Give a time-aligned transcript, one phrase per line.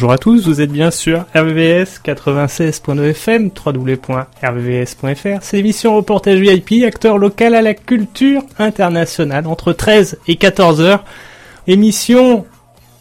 [0.00, 5.42] Bonjour à tous, vous êtes bien sur RVVS 96.9 FM, www.rvvs.fr.
[5.42, 11.04] C'est l'émission Reportage VIP, acteur local à la culture internationale, entre 13 et 14 heures.
[11.66, 12.46] Émission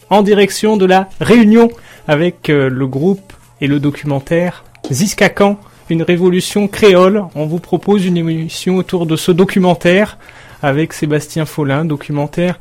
[0.09, 1.69] en direction de la Réunion
[2.05, 5.57] avec euh, le groupe et le documentaire Ziskakan,
[5.89, 7.23] une révolution créole.
[7.33, 10.17] On vous propose une émission autour de ce documentaire
[10.61, 12.59] avec Sébastien Follin, documentaire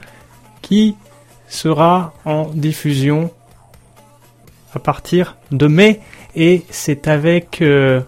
[0.63, 0.95] qui
[1.49, 3.33] sera en diffusion
[4.79, 6.01] partir de mai
[6.35, 8.01] et c'est avec euh,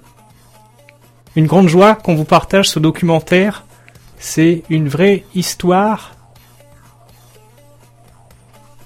[1.36, 3.64] une grande joie qu'on vous partage ce documentaire.
[4.18, 6.14] C'est une vraie histoire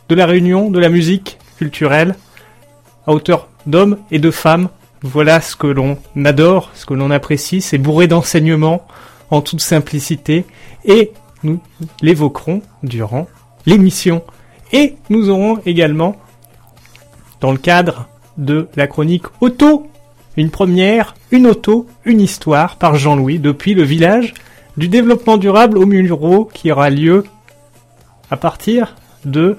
[0.09, 2.15] de la réunion de la musique culturelle
[3.07, 4.69] à hauteur d'hommes et de femmes.
[5.03, 8.87] Voilà ce que l'on adore, ce que l'on apprécie, c'est bourré d'enseignements
[9.31, 10.45] en toute simplicité
[10.85, 11.61] et nous
[12.01, 13.27] l'évoquerons durant
[13.67, 14.23] l'émission.
[14.73, 16.17] Et nous aurons également
[17.45, 19.87] dans le cadre de la chronique Auto.
[20.39, 24.33] Une première, une auto, une histoire par Jean-Louis depuis le village
[24.78, 27.25] du développement durable au Mulro qui aura lieu
[28.31, 29.59] à partir de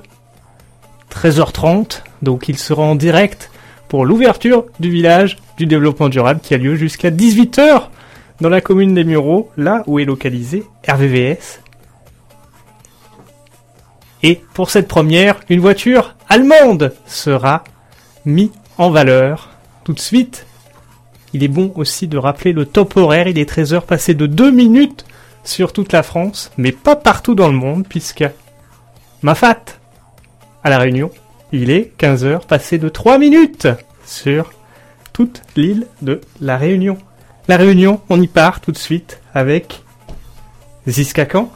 [1.11, 2.02] 13h30.
[2.23, 3.52] Donc il sera en direct
[3.88, 7.89] pour l'ouverture du village du développement durable qui a lieu jusqu'à 18h
[8.42, 11.61] dans la commune des Mureaux, là où est localisé RVVS.
[14.23, 17.64] Et pour cette première, une voiture allemande sera
[18.25, 19.49] mis en valeur.
[19.83, 20.45] Tout de suite,
[21.33, 23.27] il est bon aussi de rappeler le top horaire.
[23.27, 25.05] Il est 13h passé de 2 minutes
[25.43, 28.25] sur toute la France, mais pas partout dans le monde, puisque
[29.21, 29.63] ma fat
[30.63, 31.11] à La Réunion,
[31.52, 33.67] il est 15h passé de 3 minutes
[34.05, 34.52] sur
[35.13, 36.97] toute l'île de La Réunion.
[37.47, 39.83] La Réunion, on y part tout de suite avec
[40.87, 41.52] Ziskakan.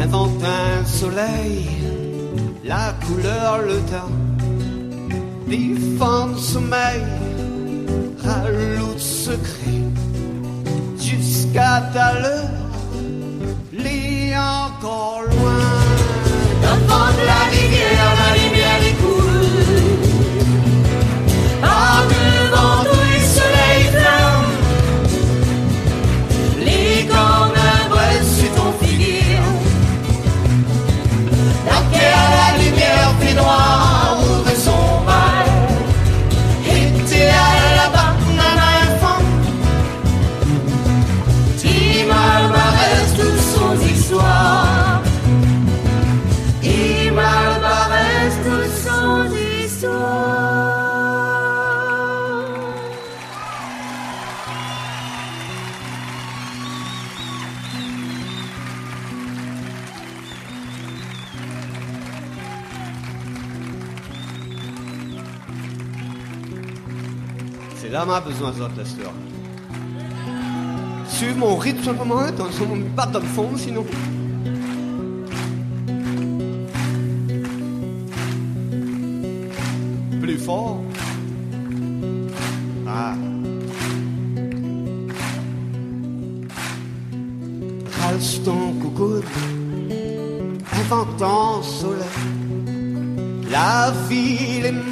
[0.00, 1.66] Invente un soleil,
[2.64, 4.14] la couleur, le temps,
[5.46, 7.02] défend le sommeil,
[8.24, 9.82] raloute secret,
[10.98, 12.70] jusqu'à ta l'heure,
[13.72, 15.78] lit encore loin.
[17.26, 18.17] La rivière,
[68.08, 69.12] Là ma besoin de la sœur.
[71.08, 72.66] Suivre mon rythme simplement, hein, dans son
[72.96, 73.84] pas le fond sinon.
[80.22, 80.80] Plus fort.
[82.86, 83.14] Ah.
[88.00, 89.20] Ralse ton coucou,
[90.72, 92.08] inventant soleil.
[93.50, 94.87] La ville est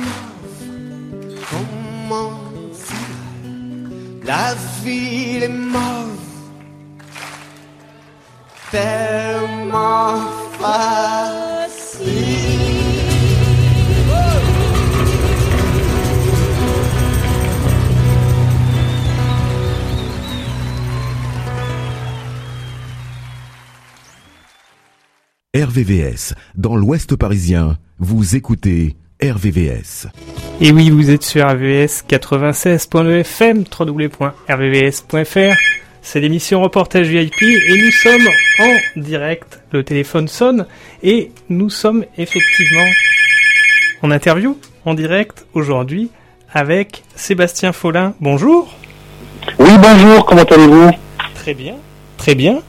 [4.26, 6.19] La ville est mauve,
[8.73, 10.20] tellement
[10.58, 10.96] facile.
[25.55, 30.08] RVVS, dans l'Ouest parisien, vous écoutez RVVS.
[30.58, 35.56] Et oui, vous êtes sur RVS 96.fm, www.rvvs.fr.
[36.00, 38.26] C'est l'émission Reportage VIP et nous sommes
[38.61, 39.61] en direct.
[39.73, 40.66] Le téléphone sonne
[41.02, 42.87] et nous sommes effectivement
[44.00, 46.09] en interview, en direct aujourd'hui
[46.50, 48.14] avec Sébastien Follin.
[48.21, 48.75] Bonjour.
[49.59, 50.90] Oui, bonjour, comment allez-vous?
[51.35, 51.75] Très bien.
[52.16, 52.62] Très bien.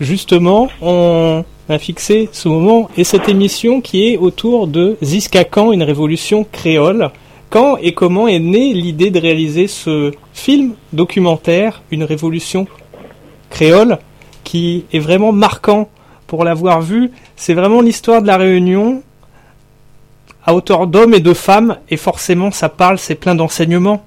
[0.00, 5.72] Justement, on a fixé ce moment et cette émission qui est autour de Ziska Khan,
[5.72, 7.10] une révolution créole.
[7.50, 12.66] Quand et comment est née l'idée de réaliser ce film documentaire, une révolution
[13.50, 13.98] créole,
[14.44, 15.88] qui est vraiment marquant
[16.26, 17.10] pour l'avoir vu?
[17.36, 19.02] C'est vraiment l'histoire de la Réunion
[20.44, 24.04] à hauteur d'hommes et de femmes, et forcément ça parle, c'est plein d'enseignements.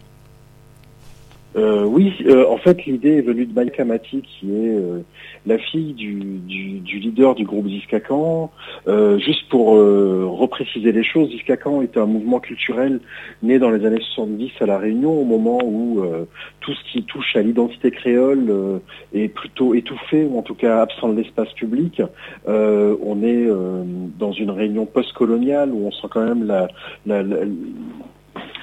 [1.55, 5.03] Euh, Oui, euh, en fait, l'idée est venue de Maïka Mati, qui est euh,
[5.45, 6.13] la fille du,
[6.47, 8.51] du, du leader du groupe Ziskakan.
[8.87, 12.99] Euh, juste pour euh, repréciser les choses, Ziskakan était un mouvement culturel
[13.41, 16.25] né dans les années 70 à La Réunion, au moment où euh,
[16.59, 18.77] tout ce qui touche à l'identité créole euh,
[19.13, 22.01] est plutôt étouffé, ou en tout cas absent de l'espace public.
[22.47, 23.83] Euh, on est euh,
[24.19, 26.67] dans une réunion post-coloniale où on sent quand même la,
[27.05, 27.37] la- la-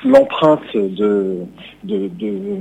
[0.04, 1.38] l'empreinte de,
[1.84, 2.58] de, de,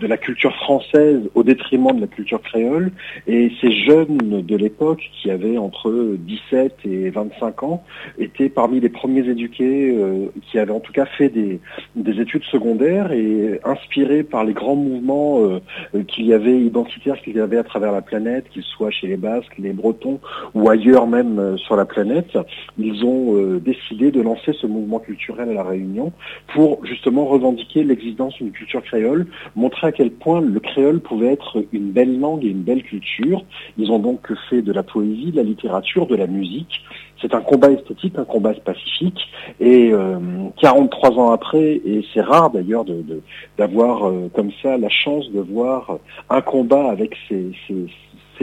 [0.00, 2.92] de la culture française au détriment de la culture créole.
[3.26, 7.82] Et ces jeunes de l'époque, qui avaient entre 17 et 25 ans,
[8.18, 11.60] étaient parmi les premiers éduqués euh, qui avaient en tout cas fait des,
[11.96, 17.36] des études secondaires et inspirés par les grands mouvements euh, qu'il y avait identitaires qu'il
[17.36, 20.20] y avait à travers la planète, qu'ils soient chez les Basques, les Bretons
[20.54, 22.38] ou ailleurs même euh, sur la planète,
[22.78, 26.12] ils ont décidé de lancer ce mouvement culturel à la Réunion
[26.54, 31.64] pour justement revendiquer l'existence d'une culture créole, montrer à quel point le créole pouvait être
[31.72, 33.44] une belle langue et une belle culture.
[33.78, 36.80] Ils ont donc fait de la poésie, de la littérature, de la musique.
[37.20, 39.20] C'est un combat esthétique, un combat pacifique.
[39.60, 40.18] Et euh,
[40.62, 43.20] 43 ans après, et c'est rare d'ailleurs de- de-
[43.58, 45.98] d'avoir euh, comme ça la chance de voir
[46.30, 47.52] un combat avec ces-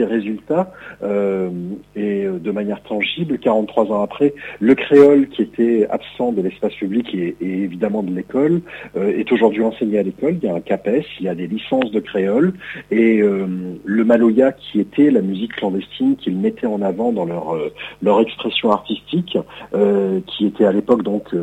[0.04, 1.50] résultats euh,
[1.96, 6.74] et euh, de manière tangible, 43 ans après, le créole qui était absent de l'espace
[6.74, 8.60] public et, et évidemment de l'école
[8.96, 10.36] euh, est aujourd'hui enseigné à l'école.
[10.42, 12.52] Il y a un CAPES, il y a des licences de créole
[12.90, 13.46] et euh,
[13.84, 18.20] le maloya qui était la musique clandestine qu'ils mettaient en avant dans leur euh, leur
[18.20, 19.36] expression artistique,
[19.74, 21.34] euh, qui était à l'époque donc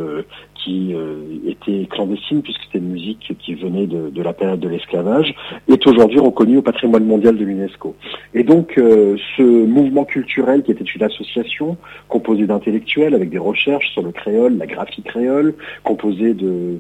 [0.66, 1.16] qui euh,
[1.48, 5.36] était clandestine puisque c'était une musique qui venait de, la période de l'esclavage,
[5.68, 7.96] est aujourd'hui reconnue au patrimoine mondial de l'UNESCO.
[8.34, 11.78] Et donc euh, ce mouvement culturel qui était une association
[12.10, 15.54] composée d'intellectuels avec des recherches sur le créole, la graphie créole,
[15.84, 16.80] composée de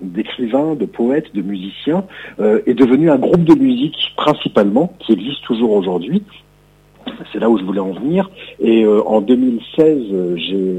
[0.00, 2.04] d'écrivains, de, poètes, de musiciens,
[2.40, 6.22] euh, est devenu un groupe de musique principalement qui existe toujours aujourd'hui.
[7.32, 8.30] C'est là où je voulais en venir.
[8.60, 10.78] Et euh, en 2016, euh, j'ai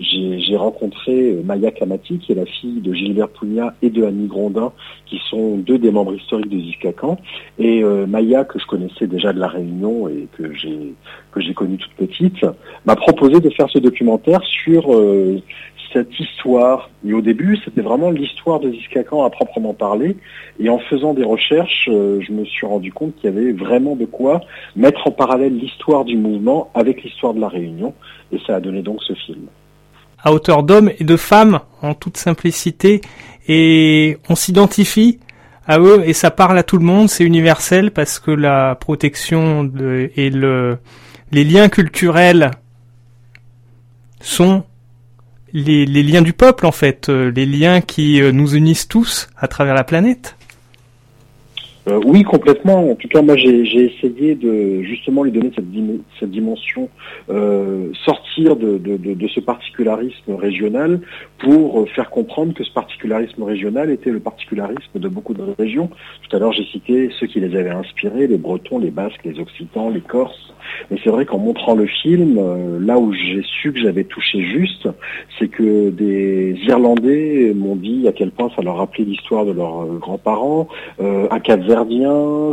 [0.00, 4.26] j'ai rencontré euh, Maya Kamati, qui est la fille de Gilbert Pugna et de Annie
[4.26, 4.72] Grondin,
[5.06, 7.18] qui sont deux des membres historiques de Ziskakan.
[7.58, 10.94] Et euh, Maya, que je connaissais déjà de la Réunion et que j'ai
[11.32, 12.44] que j'ai connue toute petite,
[12.86, 15.40] m'a proposé de faire ce documentaire sur euh,
[15.92, 16.90] cette histoire.
[17.06, 20.16] Et au début, c'était vraiment l'histoire de Ziskakan à proprement parler.
[20.60, 23.96] Et en faisant des recherches, euh, je me suis rendu compte qu'il y avait vraiment
[23.96, 24.40] de quoi
[24.76, 27.94] mettre en parallèle l'histoire du mouvement avec l'histoire de la Réunion.
[28.32, 29.46] Et ça a donné donc ce film.
[30.22, 33.00] À hauteur d'hommes et de femmes en toute simplicité
[33.46, 35.20] et on s'identifie
[35.66, 39.70] à eux et ça parle à tout le monde, c'est universel parce que la protection
[40.16, 40.78] et le,
[41.30, 42.50] les liens culturels
[44.20, 44.64] sont
[45.52, 49.28] les, les liens du peuple en fait, euh, les liens qui euh, nous unissent tous
[49.36, 50.36] à travers la planète.
[51.88, 52.90] Euh, oui, complètement.
[52.90, 56.88] En tout cas, moi, j'ai essayé de justement lui donner cette, dim- cette dimension,
[57.30, 58.78] euh, sortir de,
[59.34, 61.00] ce particularisme régional
[61.38, 65.88] pour euh, faire comprendre que ce particularisme régional était le particularisme de beaucoup de régions.
[66.28, 69.38] Tout à l'heure, j'ai cité ceux qui les avaient inspirés, les Bretons, les Basques, les
[69.38, 70.52] Occitans, les Corses.
[70.90, 72.38] Mais c'est vrai qu'en montrant le film,
[72.84, 74.86] là où j'ai su que j'avais touché juste,
[75.38, 79.86] c'est que des Irlandais m'ont dit à quel point ça leur rappelait l'histoire de leurs
[79.98, 80.68] grands-parents,
[81.00, 81.40] euh, un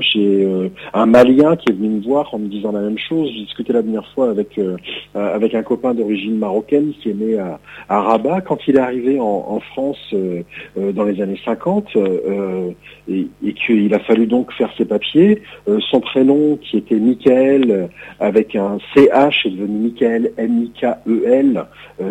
[0.01, 3.29] J'ai euh, un Malien qui est venu me voir en me disant la même chose.
[3.33, 4.77] J'ai discuté la dernière fois avec euh,
[5.15, 8.41] euh, avec un copain d'origine marocaine qui est né à, à Rabat.
[8.41, 10.43] Quand il est arrivé en, en France euh,
[10.77, 12.71] euh, dans les années 50 euh,
[13.09, 15.41] et, et qu'il a fallu donc faire ses papiers,
[15.89, 17.89] son prénom qui était Michael
[18.19, 21.65] avec un CH est devenu Michael M-I-K-E-L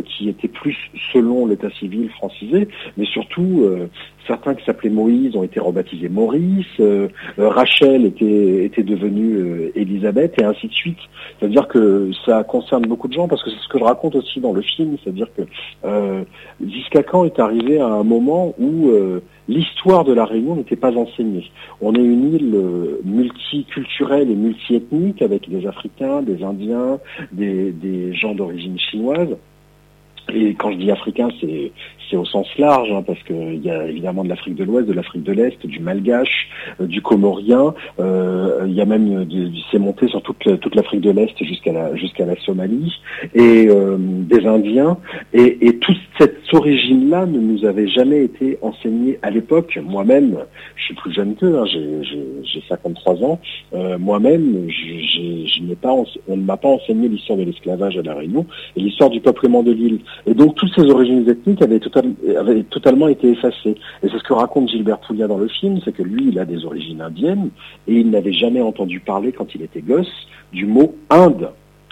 [0.05, 0.77] qui était plus
[1.13, 3.67] selon l'état civil francisé, mais surtout
[4.27, 9.73] certains qui s'appelaient Moïse ont été rebaptisés Maurice, euh, euh, Rachel était, était devenue euh,
[9.75, 10.99] Élisabeth, et ainsi de suite.
[11.39, 14.41] C'est-à-dire que ça concerne beaucoup de gens, parce que c'est ce que je raconte aussi
[14.41, 15.43] dans le film, c'est-à-dire que
[15.85, 16.25] euh,
[17.25, 21.51] est arrivé à un moment où euh, l'histoire de la Réunion n'était pas enseignée?
[21.81, 26.99] On est une île euh, multiculturelle et multiethnique, avec des Africains, des Indiens,
[27.33, 29.37] des, des gens d'origine chinoise.
[30.33, 31.73] Et quand je dis africain, c'est
[32.11, 34.93] c'est au sens large, hein, parce qu'il y a évidemment de l'Afrique de l'Ouest, de
[34.93, 36.49] l'Afrique de l'Est, du Malgache,
[36.81, 37.73] euh, du Comorien.
[37.99, 39.27] euh, il y a même
[39.73, 42.93] c'est monté sur toute, toute l'Afrique de l'Est jusqu'à la jusqu'à la Somalie
[43.35, 44.99] et euh, des Indiens.
[45.33, 49.79] Et, et toute cette origine-là ne nous avait jamais été enseignée à l'époque.
[49.83, 50.39] Moi-même,
[50.77, 53.41] je suis plus jeune qu'eux, hein, j'ai j'ai- j'ai 53 ans.
[53.75, 55.93] Euh, Moi-même, je, n'ai pas,
[56.29, 59.63] on ne m'a pas enseigné l'histoire de l'esclavage à la Réunion et l'histoire du peuplement
[59.63, 60.01] de l'île.
[60.27, 63.77] Et donc toutes ces origines ethniques avaient, total- avaient totalement été effacées.
[64.03, 66.45] Et c'est ce que raconte Gilbert Poulia dans le film, c'est que lui, il a
[66.45, 67.51] des origines indiennes
[67.89, 70.13] et il n'avait jamais entendu parler quand il était gosse
[70.53, 71.51] du mot Inde.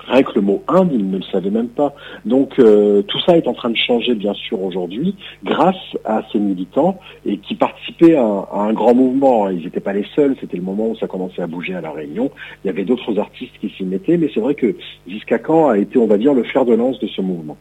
[0.08, 1.94] Rien que le mot Inde, il ne le savait même pas.
[2.24, 5.14] Donc euh, tout ça est en train de changer bien sûr aujourd'hui
[5.44, 9.48] grâce à ces militants et qui participaient à, un- à un grand mouvement.
[9.48, 11.92] Ils n'étaient pas les seuls, c'était le moment où ça commençait à bouger à La
[11.92, 12.32] Réunion.
[12.64, 14.74] Il y avait d'autres artistes qui s'y mettaient, mais c'est vrai que
[15.08, 17.56] Ziskakan a été, on va dire, le fer de lance de ce mouvement.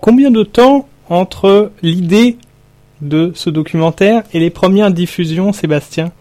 [0.00, 2.36] Combien de temps entre l'idée
[3.00, 6.12] de ce documentaire et les premières diffusions, Sébastien?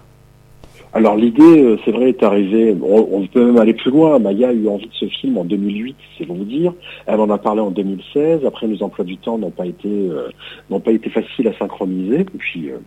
[0.94, 4.54] Alors l'idée, euh, c'est vrai, est arrivée, on, peut même aller plus loin, Maya a
[4.54, 6.74] eu envie de ce film en 2008, c'est pour vous dire,
[7.06, 10.30] elle en a parlé en 2016, après nos emplois du temps n'ont pas été euh,
[10.72, 12.78] n'ont pas été faciles à synchroniser, et puis euh,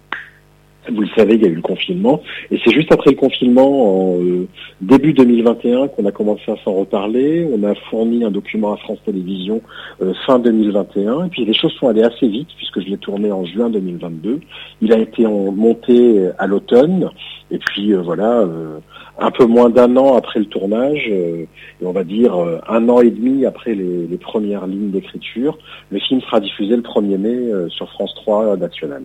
[0.88, 4.14] vous le savez, il y a eu le confinement, et c'est juste après le confinement,
[4.14, 4.46] en euh,
[4.80, 8.98] début 2021, qu'on a commencé à s'en reparler, on a fourni un document à France
[9.04, 9.60] Télévisions
[10.02, 13.30] euh, fin 2021, et puis les choses sont allées assez vite, puisque je l'ai tourné
[13.30, 14.40] en juin 2022,
[14.80, 17.10] il a été en, monté à l'automne,
[17.50, 18.78] et puis euh, voilà, euh,
[19.18, 21.44] un peu moins d'un an après le tournage, euh,
[21.80, 25.58] et on va dire euh, un an et demi après les, les premières lignes d'écriture,
[25.90, 29.04] le film sera diffusé le 1er mai sur France 3 nationale.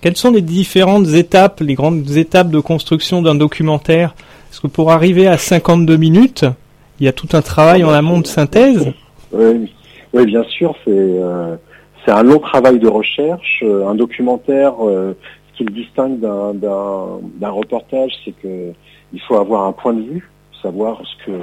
[0.00, 4.14] Quelles sont les différentes étapes, les grandes étapes de construction d'un documentaire?
[4.48, 6.44] Parce que pour arriver à 52 minutes,
[7.00, 8.92] il y a tout un travail en amont de synthèse.
[9.32, 9.70] Oui,
[10.12, 11.56] oui bien sûr, c'est euh,
[12.06, 13.60] un long travail de recherche.
[13.62, 15.14] Euh, un documentaire, euh,
[15.52, 18.72] ce qui le distingue d'un- reportage, c'est que
[19.12, 20.30] il faut avoir un point de vue,
[20.62, 21.38] savoir ce que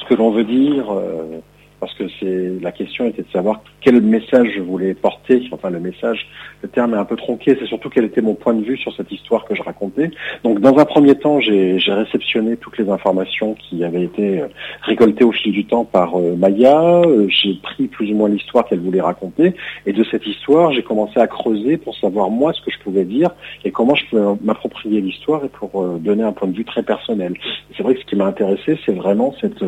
[0.00, 0.86] ce que l'on veut dire.
[0.92, 1.38] euh,
[1.82, 5.48] parce que c'est la question était de savoir quel message je voulais porter.
[5.50, 6.28] Enfin, le message,
[6.62, 7.56] le terme est un peu tronqué.
[7.58, 10.12] C'est surtout quel était mon point de vue sur cette histoire que je racontais.
[10.44, 14.46] Donc, dans un premier temps, j'ai réceptionné toutes les informations qui avaient été euh,
[14.82, 17.00] récoltées au fil du temps par euh, Maya.
[17.00, 19.52] Euh, J'ai pris plus ou moins l'histoire qu'elle voulait raconter,
[19.84, 23.04] et de cette histoire, j'ai commencé à creuser pour savoir moi ce que je pouvais
[23.04, 23.30] dire
[23.64, 27.34] et comment je pouvais m'approprier l'histoire et pour donner un point de vue très personnel.
[27.76, 29.64] C'est vrai que ce qui m'a intéressé, c'est vraiment cette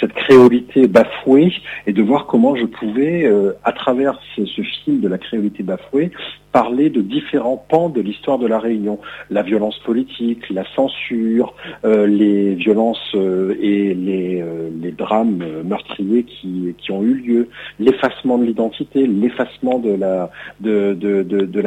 [0.00, 1.51] cette créolité bafouée
[1.86, 5.62] et de voir comment je pouvais, euh, à travers ce, ce film de la créolité
[5.62, 6.10] bafouée,
[6.52, 8.98] parler de différents pans de l'histoire de la Réunion.
[9.30, 11.54] La violence politique, la censure,
[11.84, 17.48] euh, les violences euh, et les, euh, drames meurtriers qui, ont eu lieu,
[17.80, 20.30] l'effacement de l'identité, l'effacement de la,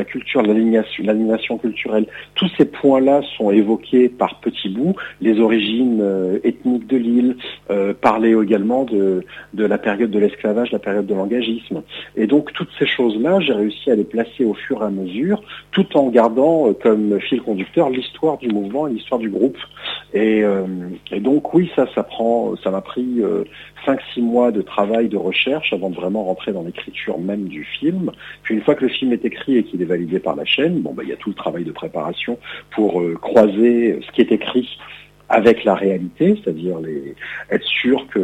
[0.03, 2.05] culture, l'alignation culturelle.
[2.35, 6.03] Tous ces points-là sont évoqués par petits bouts, les origines
[6.43, 7.35] ethniques de l'île,
[8.01, 9.23] parler également de,
[9.55, 11.81] de la période de l'esclavage, la période de l'engagisme.
[12.15, 15.41] Et donc toutes ces choses-là, j'ai réussi à les placer au fur à mesure,
[15.71, 19.57] tout en gardant euh, comme fil conducteur l'histoire du mouvement et l'histoire du groupe.
[20.13, 20.65] Et, euh,
[21.19, 23.43] donc oui, ça, ça prend, ça m'a pris euh,
[23.85, 28.11] 5-6 mois de travail, de recherche avant de vraiment rentrer dans l'écriture même du film.
[28.43, 30.81] Puis une fois que le film est écrit et qu'il est validé par la chaîne,
[30.81, 32.39] bon bah il y a tout le travail de préparation
[32.71, 34.69] pour euh, croiser ce qui est écrit
[35.29, 37.15] avec la réalité, c'est-à-dire les,
[37.49, 38.21] être sûr que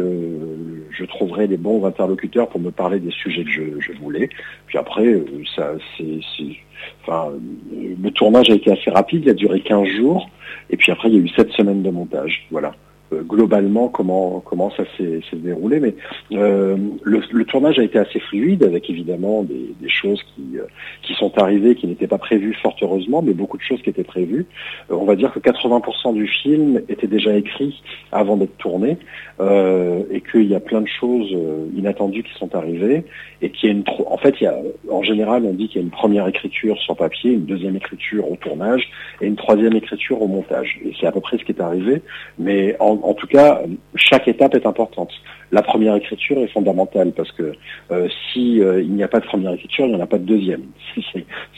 [0.90, 4.28] je trouverai les bons interlocuteurs pour me parler des sujets que je, je voulais.
[4.66, 5.24] Puis après, euh,
[5.56, 6.56] ça, c'est, c'est-
[7.02, 10.28] enfin, euh, le tournage a été assez rapide, il a duré 15 jours,
[10.70, 12.46] et puis après il y a eu 7 semaines de montage.
[12.50, 12.72] Voilà.
[13.12, 15.94] Euh, globalement, comment comment ça s'est, déroulé, mais
[16.32, 20.64] euh, le, le tournage a été assez fluide, avec évidemment des, des choses qui euh,
[21.02, 24.04] qui sont arrivées, qui n'étaient pas prévues fort heureusement, mais beaucoup de choses qui étaient
[24.04, 24.46] prévues.
[24.90, 28.98] Euh, on va dire que 80% du film était déjà écrit avant d'être tourné
[29.40, 31.36] euh, et qu'il y a plein de choses
[31.76, 33.04] inattendues qui sont arrivées
[33.40, 34.56] et a une en fait il y a
[34.90, 38.30] en général on dit qu'il y a une première écriture sur papier, une deuxième écriture
[38.30, 38.88] au tournage
[39.20, 42.02] et une troisième écriture au montage et c'est à peu près ce qui est arrivé
[42.38, 43.62] mais en tout cas
[43.94, 45.10] chaque étape est importante.
[45.50, 47.52] La première écriture est fondamentale parce que
[47.90, 50.18] euh, si euh, il n'y a pas de première écriture, il n'y en a pas
[50.18, 50.62] de deuxième.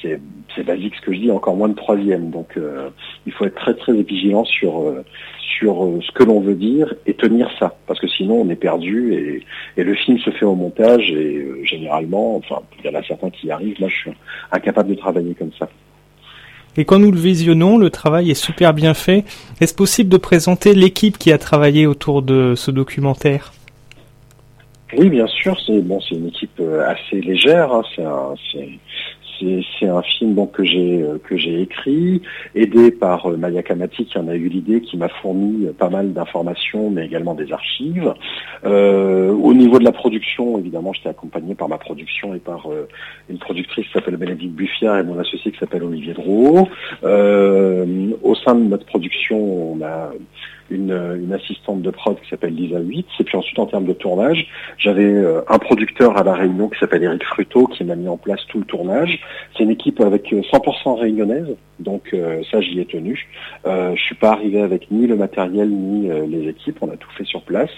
[0.02, 0.20] C'est-
[0.64, 2.30] basique ce que je dis, encore moins de troisième.
[2.30, 2.88] Donc euh,
[3.26, 5.04] il faut être très très vigilant sur euh,
[5.58, 8.56] sur euh, ce que l'on veut dire et tenir ça, parce que sinon on est
[8.56, 9.42] perdu et,
[9.80, 13.02] et le film se fait au montage et euh, généralement, enfin il y en a
[13.02, 14.10] certains qui y arrivent, moi je suis
[14.52, 15.68] incapable de travailler comme ça.
[16.76, 19.24] Et quand nous le visionnons, le travail est super bien fait.
[19.60, 23.52] Est-ce possible de présenter l'équipe qui a travaillé autour de ce documentaire?
[24.96, 27.72] Oui, bien sûr, c'est bon, une équipe euh, assez légère.
[27.72, 27.82] hein,
[29.38, 32.22] c'est, un film donc que j'ai euh, que j'ai écrit,
[32.54, 35.90] aidé par euh, Maya Kamati qui en a eu l'idée, qui m'a fourni euh, pas
[35.90, 38.14] mal d'informations, mais également des archives.
[38.64, 42.68] Euh, au niveau de la production, évidemment, j'étais accompagné par ma production et par
[43.28, 46.68] une productrice qui s'appelle Bénédicte Buffiard et mon associé qui s'appelle Olivier Drouot.
[47.02, 50.10] Euh, au sein de notre production, on a
[50.70, 53.06] une, une assistante de prod qui s'appelle Lisa Witt.
[53.20, 54.46] Et puis ensuite, en termes de tournage,
[54.78, 58.16] j'avais euh, un producteur à La Réunion qui s'appelle Eric Fruto qui m'a mis en
[58.16, 59.20] place tout le tournage.
[59.56, 63.26] C'est une équipe avec euh, 100% réunionnaise, donc euh, ça, j'y ai tenu.
[63.66, 66.96] Euh, je suis pas arrivé avec ni le matériel ni euh, les équipes, on a
[66.96, 67.70] tout fait sur place.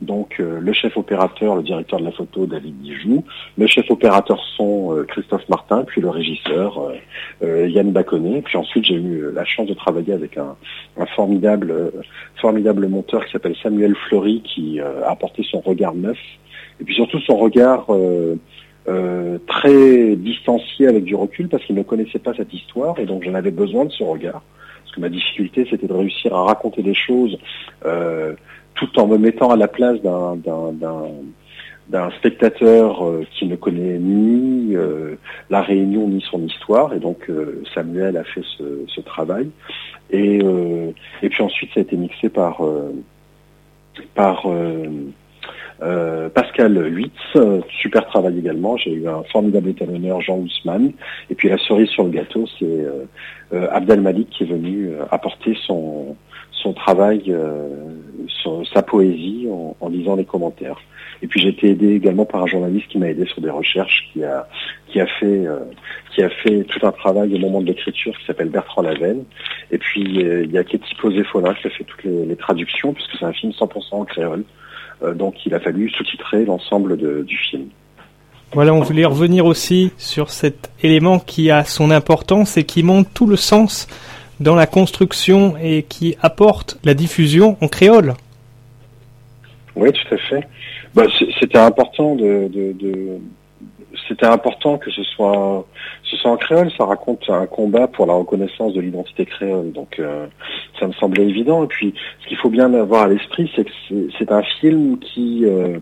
[0.00, 3.24] Donc euh, le chef opérateur, le directeur de la photo, David Dijoux,
[3.58, 6.92] le chef opérateur son, euh, Christophe Martin, puis le régisseur,
[7.42, 8.42] euh, Yann Baconnet.
[8.42, 10.56] Puis ensuite, j'ai eu la chance de travailler avec un,
[10.98, 11.92] un formidable
[12.40, 16.18] formidable monteur qui s'appelle Samuel Fleury qui a apporté son regard neuf
[16.80, 17.86] et puis surtout son regard
[18.88, 23.22] euh, très distancié avec du recul parce qu'il ne connaissait pas cette histoire et donc
[23.24, 24.42] j'en avais besoin de ce regard.
[24.82, 27.38] Parce que ma difficulté c'était de réussir à raconter des choses
[27.84, 28.34] euh,
[28.74, 30.36] tout en me mettant à la place d'un
[31.88, 35.16] d'un spectateur euh, qui ne connaît ni euh,
[35.50, 36.94] la Réunion ni son histoire.
[36.94, 39.50] Et donc euh, Samuel a fait ce, ce travail.
[40.10, 40.90] Et euh,
[41.22, 42.92] et puis ensuite, ça a été mixé par euh,
[44.14, 44.46] par
[45.82, 48.76] euh, Pascal Huitz, euh, super travail également.
[48.76, 50.92] J'ai eu un formidable étalonneur, Jean Ousmane.
[51.28, 55.56] Et puis la cerise sur le gâteau, c'est euh, Abdel Malik qui est venu apporter
[55.66, 56.16] son
[56.76, 57.34] travail,
[58.72, 59.48] sa poésie
[59.80, 60.80] en, lisant les commentaires.
[61.20, 64.10] Et puis j'ai été aidé également par un journaliste qui m'a aidé sur des recherches,
[64.14, 69.24] qui a fait tout un travail au moment de l'écriture qui s'appelle Bertrand Lavenne.
[69.70, 73.16] Et puis il y a Katie Posé-Follin qui a fait toutes les, les traductions puisque
[73.18, 74.44] c'est un film 100% en créole.
[75.02, 77.66] Euh, donc il a fallu sous-titrer l'ensemble du film.
[78.54, 83.10] Voilà, on voulait revenir aussi sur cet élément qui a son importance et qui montre
[83.14, 83.86] tout le sens
[84.40, 88.14] dans la construction et qui apporte la diffusion en créole.
[89.74, 90.46] Oui, tout à fait.
[90.94, 91.04] Bah,
[91.40, 93.18] c'était important de, de, de-
[94.06, 95.66] c'était important que ce soit
[96.16, 96.70] soit en créole.
[96.76, 99.72] Ça raconte un combat pour la reconnaissance de l'identité créole.
[99.72, 100.26] Donc euh,
[100.80, 101.64] ça me semblait évident.
[101.64, 103.70] Et puis ce qu'il faut bien avoir à l'esprit, c'est que
[104.18, 105.78] c'est- un film qui euh,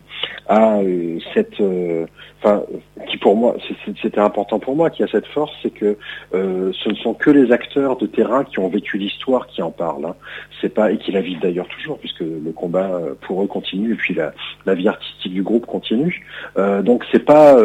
[0.48, 2.06] a euh, cette euh,
[2.42, 2.62] Enfin,
[3.06, 3.54] qui pour moi,
[4.00, 5.98] c'était important pour moi, qui a cette force, c'est que
[6.32, 9.70] euh, ce ne sont que les acteurs de terrain qui ont vécu l'histoire qui en
[9.70, 10.06] parlent.
[10.06, 10.14] hein.
[10.62, 13.92] C'est pas et qui la vivent d'ailleurs toujours, puisque le combat euh, pour eux continue
[13.92, 14.32] et puis la,
[14.64, 16.24] la vie artistique du groupe continue.
[16.56, 17.56] Donc c'est pas,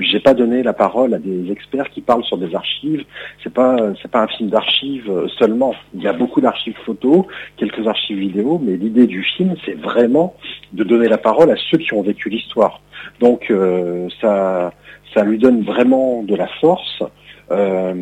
[0.00, 3.04] j'ai pas donné la parole à des experts qui parlent sur des archives.
[3.42, 5.74] C'est pas, c'est pas un film d'archives euh, seulement.
[5.94, 7.24] Il y a beaucoup d'archives photos,
[7.56, 10.34] quelques archives vidéo, mais l'idée du film, c'est vraiment
[10.72, 12.80] de donner la parole à ceux qui ont vécu l'histoire.
[13.20, 14.72] Donc euh, ça,
[15.14, 17.02] ça lui donne vraiment de la force.
[17.50, 17.94] euh,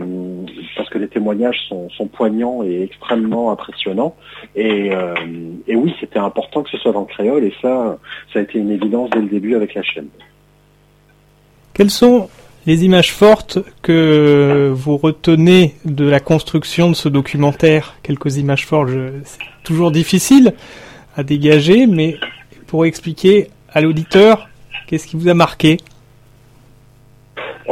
[0.76, 4.14] parce que les témoignages sont, poignants et extrêmement impressionnants.
[4.54, 4.90] Et,
[5.68, 7.98] oui, c'était important que ce soit dans le créole, et ça,
[8.32, 10.08] ça a été une évidence dès le début avec la chaîne.
[11.72, 12.28] Quelles sont
[12.68, 18.90] les images fortes que vous retenez de la construction de ce documentaire Quelques images fortes,
[19.24, 20.52] c'est toujours difficile
[21.16, 22.16] à dégager, mais
[22.66, 24.50] pour expliquer à l'auditeur,
[24.86, 25.78] qu'est-ce qui vous a marqué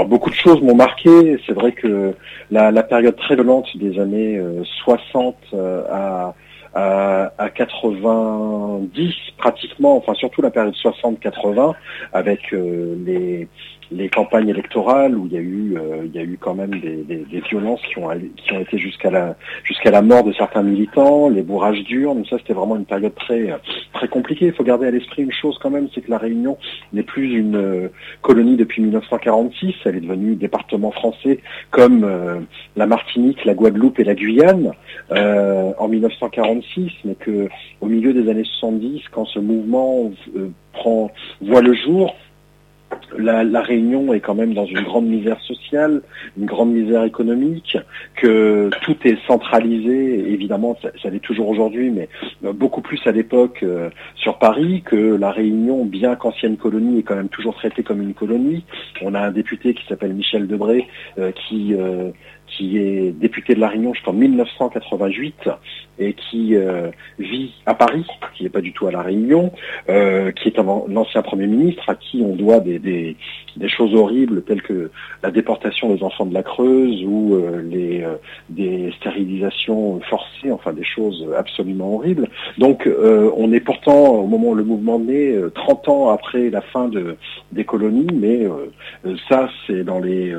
[0.08, 1.38] beaucoup de choses m'ont marqué.
[1.46, 2.14] C'est vrai que
[2.50, 6.34] la, période très violente des années euh, 60 euh, à,
[6.74, 11.74] à, à 90 pratiquement, enfin surtout la période 60-80
[12.12, 13.48] avec euh, les,
[13.92, 16.70] les campagnes électorales où il y a eu, euh, il y a eu quand même
[16.80, 20.32] des, des- des violences qui ont, qui ont été jusqu'à la, jusqu'à la mort de
[20.32, 22.24] certains militants, les bourrages d'urnes.
[22.28, 23.48] Ça, c'était vraiment une période très,
[23.92, 24.46] très compliquée.
[24.46, 26.58] Il faut garder à l'esprit une chose quand même, c'est que la Réunion
[26.92, 27.88] n'est plus une euh,
[28.22, 29.74] colonie depuis 1946.
[29.84, 31.38] Elle est devenue département français
[31.70, 32.40] comme euh,
[32.76, 34.72] la Martinique, la Guadeloupe et la Guyane
[35.12, 37.48] euh, en 1946, mais que
[37.80, 42.14] au milieu des années 70, quand ce mouvement euh, prend voit le jour,
[43.18, 46.02] la, Réunion est quand même dans une grande misère sociale,
[46.38, 47.76] une grande misère économique,
[48.14, 52.08] que tout est centralisé, évidemment ça, l'est toujours aujourd'hui, mais
[52.44, 57.02] euh, beaucoup plus à l'époque euh, sur Paris, que la Réunion, bien qu'ancienne colonie, est
[57.02, 58.64] quand même toujours traitée comme une colonie.
[59.02, 60.86] On a un député qui s'appelle Michel Debré,
[61.18, 61.74] euh, qui,
[62.56, 65.50] qui est député de la Réunion jusqu'en 1988
[65.98, 69.52] et qui euh, vit à Paris, qui n'est pas du tout à la Réunion,
[69.88, 73.16] euh, qui est un, l'ancien Premier ministre à qui on doit des, des,
[73.56, 74.90] des choses horribles telles que
[75.22, 78.16] la déportation des enfants de la Creuse ou euh, les, euh,
[78.48, 82.28] des stérilisations forcées, enfin des choses absolument horribles.
[82.58, 86.50] Donc euh, on est pourtant, au moment où le mouvement naît, euh, 30 ans après
[86.50, 87.16] la fin de,
[87.52, 88.70] des colonies, mais euh,
[89.06, 90.34] euh, ça c'est dans les...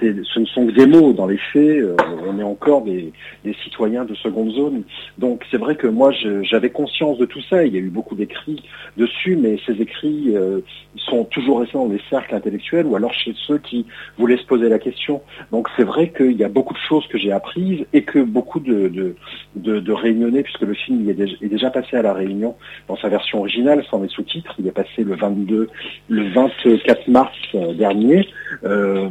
[0.00, 1.12] ce ne sont que des mots.
[1.12, 3.12] Dans les faits, euh, on est encore des,
[3.44, 4.82] des citoyens de seconde zone.
[5.18, 7.64] Donc c'est vrai que moi j'avais conscience de tout ça.
[7.64, 8.62] Il y a eu beaucoup d'écrits
[8.96, 10.60] dessus, mais ces écrits euh,
[10.96, 13.86] sont toujours restés dans les cercles intellectuels ou alors chez ceux qui
[14.18, 15.22] voulaient se poser la question.
[15.52, 18.60] Donc c'est vrai qu'il y a beaucoup de choses que j'ai apprises et que beaucoup
[18.60, 19.14] de,
[19.56, 22.56] de, Réunionnais, puisque le film il est, déjà, passé à la Réunion
[22.88, 25.68] dans sa version originale, sans les sous-titres, il est passé le 22,
[26.08, 27.36] le 24 mars
[27.76, 28.28] dernier.
[28.64, 29.08] Euh,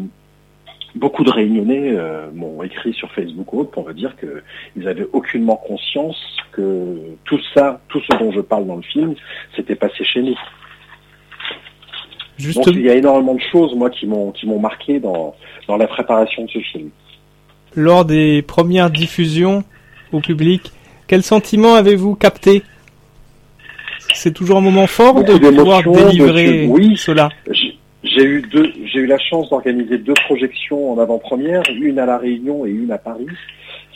[0.95, 5.07] Beaucoup de Réunionnais euh, m'ont écrit sur Facebook ou autre pour me dire qu'ils avaient
[5.11, 6.17] aucunement conscience
[6.51, 9.15] que tout ça, tout ce dont je parle dans le film,
[9.55, 10.37] s'était passé chez nous.
[12.37, 15.35] Juste, Donc il y a énormément de choses, moi, qui m'ont qui m'ont marqué dans,
[15.67, 16.89] dans la préparation de ce film.
[17.75, 19.63] lors des premières diffusions
[20.11, 20.71] au public,
[21.07, 22.63] quel sentiment avez-vous capté?
[24.13, 26.97] C'est toujours un moment fort Beaucoup de pouvoir délivrer de- oui.
[26.97, 27.29] cela.
[28.13, 32.17] J'ai eu deux, j'ai eu la chance d'organiser deux projections en avant-première, une à la
[32.17, 33.27] Réunion et une à Paris.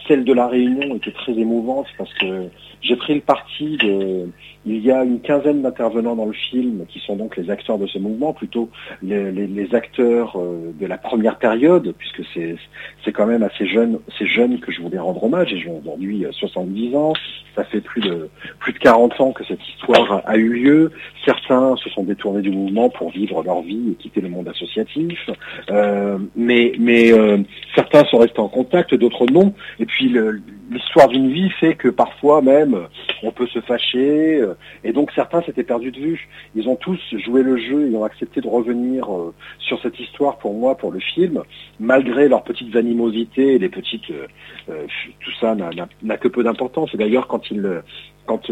[0.08, 2.48] Celle de la Réunion était très émouvante parce que
[2.82, 4.30] j'ai pris le parti de,
[4.76, 7.88] il y a une quinzaine d'intervenants dans le film qui sont donc les acteurs de
[7.88, 8.70] ce mouvement, plutôt
[9.02, 14.00] les, les- les acteurs euh, de la première période, puisque c'est quand même assez jeune,
[14.18, 15.54] c'est jeune que je voulais rendre hommage.
[15.54, 17.14] Et j'ai aujourd'hui euh, 70 ans,
[17.56, 20.92] ça fait plus de plus de 40 ans que cette histoire a eu lieu.
[21.26, 25.30] Certains se sont détournés du mouvement pour vivre leur vie et quitter le monde associatif,
[25.72, 27.38] Euh, mais mais euh,
[27.76, 29.54] certains sont restés en contact, d'autres non.
[29.80, 32.88] Et puis le- l'histoire d'une vie fait que parfois même euh,
[33.24, 36.28] on peut se fâcher, euh, et donc certains s'étaient perdus de vue.
[36.56, 40.38] Ils ont tous joué le jeu et ont accepté de revenir euh, sur cette histoire
[40.38, 41.44] pour moi, pour le film,
[41.80, 44.86] malgré leurs petites animosités et les petites, euh,
[45.20, 46.94] tout ça n'a- que peu d'importance.
[46.94, 47.82] Et d'ailleurs quand ils,
[48.26, 48.52] quand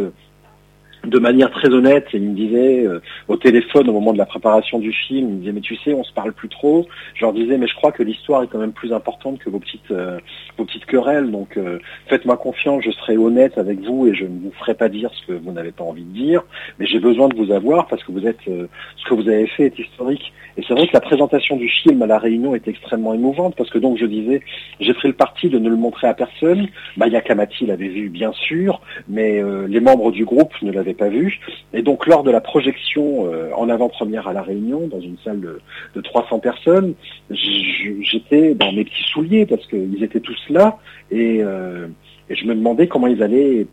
[1.05, 4.25] de manière très honnête et il me disait euh, au téléphone au moment de la
[4.25, 6.87] préparation du film, il me disait mais tu sais on se parle plus trop.
[7.13, 9.59] Je leur disais mais je crois que l'histoire est quand même plus importante que vos
[9.59, 10.19] petites euh,
[10.57, 14.39] vos petites querelles donc euh, faites-moi confiance, je serai honnête avec vous et je ne
[14.39, 16.43] vous ferai pas dire ce que vous n'avez pas envie de dire,
[16.79, 19.65] mais j'ai besoin de vous avoir parce que vous êtes ce que vous avez fait
[19.65, 20.33] est historique.
[20.57, 23.69] Et c'est vrai que la présentation du film à la Réunion est extrêmement émouvante parce
[23.69, 24.41] que donc je disais
[24.79, 26.67] j'ai pris le parti de ne le montrer à personne.
[26.97, 31.39] Maya Kamati l'avait vu bien sûr, mais les membres du groupe ne l'avaient pas vu.
[31.73, 35.41] Et donc lors de la projection euh, en avant-première à La Réunion, dans une salle
[35.41, 35.61] de,
[35.95, 36.95] de 300 personnes,
[37.29, 40.77] j'étais dans mes petits souliers parce qu'ils étaient tous là
[41.11, 41.87] et, euh,
[42.29, 43.67] et, je me demandais comment ils allaient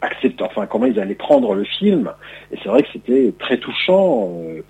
[0.00, 2.12] accepter, enfin comment ils allaient prendre le film.
[2.52, 4.60] Et c'est vrai que c'était très touchant euh,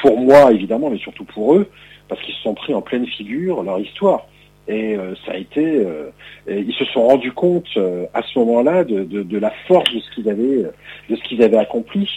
[0.00, 1.68] pour moi évidemment, mais surtout pour eux,
[2.08, 4.26] parce qu'ils se sont pris en pleine figure leur histoire.
[4.66, 6.10] Et euh, ça a été, euh,
[6.48, 10.00] ils se sont rendus compte euh, à ce moment-là de, de, de, la force de
[10.00, 10.62] ce qu'ils avaient,
[11.10, 12.08] de ce qu'ils avaient accompli.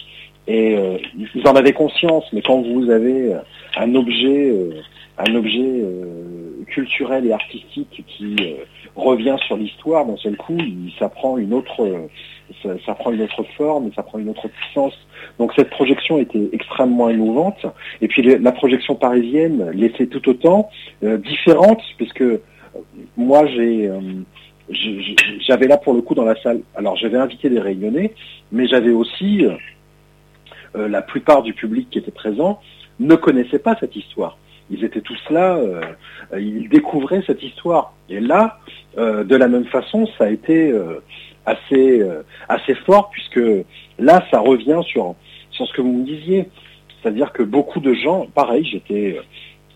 [0.50, 0.78] Et
[1.14, 3.34] ils en avaient conscience, mais quand vous avez
[3.76, 4.50] un objet,
[5.18, 5.84] un objet
[6.68, 8.34] culturel et artistique qui
[8.96, 10.56] revient sur l'histoire, d'un seul coup,
[10.98, 12.08] ça prend une autre,
[12.62, 14.94] ça, ça, prend une autre forme, ça prend une autre puissance.
[15.38, 17.64] Donc cette projection était extrêmement émouvante.
[18.00, 20.68] Et puis la projection parisienne l'était tout autant
[21.04, 22.42] euh, différente, puisque euh,
[23.16, 24.00] moi j'ai euh,
[25.46, 26.60] j'avais là pour le coup dans la salle.
[26.74, 28.12] Alors j'avais invité des réunionnais,
[28.52, 29.46] mais j'avais aussi
[30.74, 32.60] la plupart du public qui était présent
[33.00, 34.36] ne connaissait pas cette histoire.
[34.70, 35.58] Ils étaient tous là,
[36.38, 37.94] ils découvraient cette histoire.
[38.10, 38.58] Et là,
[38.98, 40.70] de la même façon, ça a été
[41.46, 42.06] assez
[42.50, 43.40] assez fort puisque
[43.98, 45.14] là ça revient sur
[45.66, 46.48] ce que vous me disiez,
[47.02, 49.22] c'est-à-dire que beaucoup de gens, pareil, j'étais euh,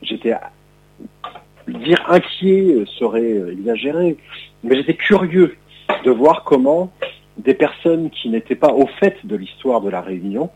[0.02, 0.34] j'étais
[1.68, 4.16] dire inquiet serait exagéré,
[4.64, 5.56] mais j'étais curieux
[6.04, 6.90] de voir comment
[7.38, 10.50] des personnes qui n'étaient pas au fait de l'histoire de la Réunion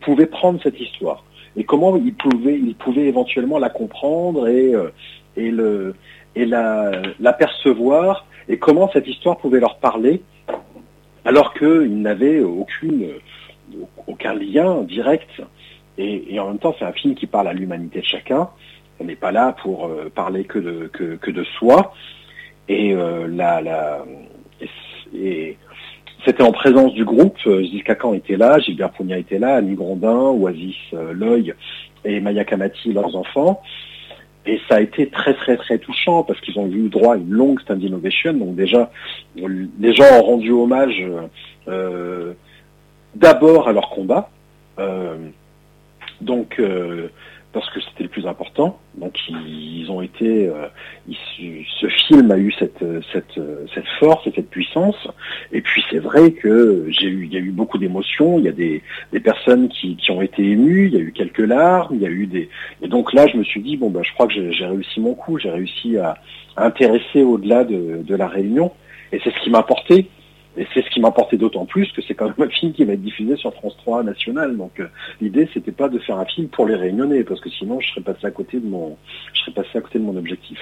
[0.00, 1.24] pouvaient prendre cette histoire.
[1.56, 4.90] Et comment ils pouvaient ils pouvaient éventuellement la comprendre et euh,
[5.36, 5.94] le
[6.36, 8.26] et la l'apercevoir.
[8.48, 10.22] Et comment cette histoire pouvait leur parler
[11.24, 13.08] alors qu'ils n'avaient aucune,
[14.06, 15.30] aucun lien direct.
[15.98, 18.48] Et, en même temps, c'est un film qui parle à l'humanité de chacun.
[19.00, 21.92] On n'est pas là pour euh, parler que de, que, de soi.
[22.68, 24.04] Et, euh, la,
[25.14, 25.56] et,
[26.24, 27.38] c'était en présence du groupe.
[27.44, 31.42] Gilles Cacan était là, Gilbert Pugna était là, Annie Grondin, Oasis euh,
[32.04, 33.62] et Maya Kamati, leurs enfants.
[34.46, 37.30] Et ça a été très très très touchant parce qu'ils ont eu droit à une
[37.30, 38.32] longue stand ovation.
[38.32, 38.90] Donc déjà,
[39.36, 41.06] les gens ont rendu hommage
[41.68, 42.32] euh,
[43.14, 44.30] d'abord à leur combat.
[44.78, 45.16] Euh,
[46.20, 47.08] donc euh,
[47.52, 48.78] parce que c'était le plus important.
[48.94, 50.68] Donc ils ont été, euh,
[51.80, 53.40] ce film a eu cette, cette,
[53.74, 55.08] cette force et cette puissance.
[55.50, 58.38] Et puis c'est vrai que j'ai eu, il y a eu beaucoup d'émotions.
[58.38, 60.86] Il y a des, des personnes qui, qui ont été émues.
[60.86, 61.96] Il y a eu quelques larmes.
[61.96, 62.48] Il y a eu des.
[62.82, 65.14] Et donc là, je me suis dit bon ben, je crois que j'ai réussi mon
[65.14, 65.36] coup.
[65.38, 66.18] J'ai réussi à,
[66.56, 68.70] à intéresser au-delà de, de la réunion.
[69.10, 70.06] Et c'est ce qui m'a porté.
[70.56, 72.94] Et c'est ce qui m'importait d'autant plus que c'est quand même un film qui va
[72.94, 74.56] être diffusé sur France 3 national.
[74.56, 74.88] Donc euh,
[75.20, 78.00] l'idée c'était pas de faire un film pour les réunionnais parce que sinon je serais
[78.00, 78.96] passé à côté de mon
[79.32, 80.58] je serais passé à côté de mon objectif.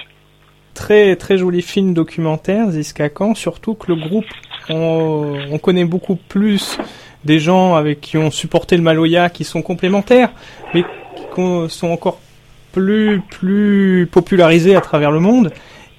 [0.75, 4.25] Très très joli film documentaire Ziskakan, surtout que le groupe
[4.69, 6.77] on, on, connaît beaucoup plus
[7.25, 10.29] des gens avec qui ont supporté le Maloya qui sont complémentaires
[10.75, 10.83] mais
[11.15, 12.19] qui sont encore
[12.71, 15.51] plus plus popularisés à travers le monde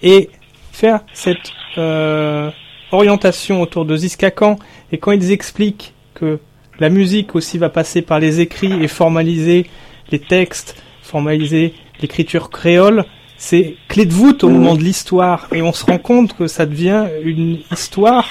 [0.02, 0.30] et
[0.72, 2.50] faire cette euh,
[2.92, 4.56] orientation autour de Ziskakan
[4.92, 6.38] et quand ils expliquent que
[6.78, 9.66] la musique aussi va passer par les écrits et formaliser
[10.10, 13.04] les textes, formaliser l'écriture créole,
[13.36, 16.66] c'est clé de voûte au moment de l'histoire et on se rend compte que ça
[16.66, 18.26] devient une histoire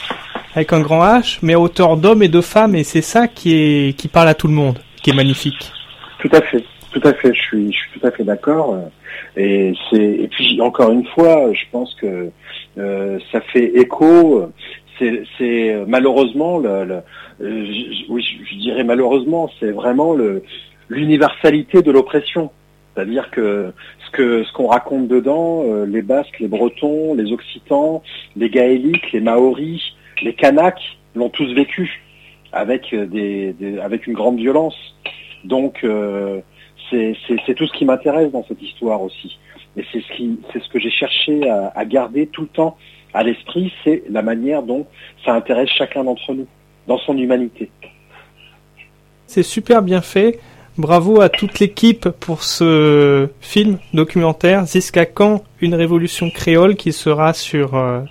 [0.56, 3.54] avec un grand H mais à hauteur d'hommes et de femmes et c'est ça qui
[3.54, 5.72] est qui parle à tout le monde, qui est magnifique.
[6.20, 6.64] Tout à fait.
[6.92, 8.76] Tout à fait, je suis, je suis tout à fait d'accord.
[9.38, 12.32] Et c'est, et puis encore une fois, je pense que
[13.32, 14.50] ça fait écho.
[15.38, 17.02] C'est, malheureusement le, le
[17.42, 20.16] euh, je, oui, je, dirais malheureusement, c'est vraiment
[20.90, 22.52] l'universalité de l'oppression.
[22.94, 23.72] C'est-à-dire que
[24.12, 28.02] ce ce qu'on raconte dedans, euh, les Basques, les Bretons, les Occitans,
[28.36, 29.82] les Gaéliques, les Maoris,
[30.22, 32.02] les Kanaks l'ont tous vécu
[32.52, 34.76] avec des, des, avec une grande violence.
[35.46, 35.86] Donc
[36.90, 39.38] c'est tout ce qui m'intéresse dans cette histoire aussi.
[39.78, 42.78] Et c'est ce, que j'ai cherché à, garder tout le temps
[43.14, 44.86] à l'esprit, c'est la manière dont
[45.26, 46.48] ça intéresse chacun d'entre nous,
[46.88, 47.70] dans son humanité.
[49.26, 50.40] C'est super bien fait.
[50.78, 57.34] Bravo à toute l'équipe pour ce film documentaire Ziska Khan, une révolution créole qui sera
[57.34, 58.02] sur euh,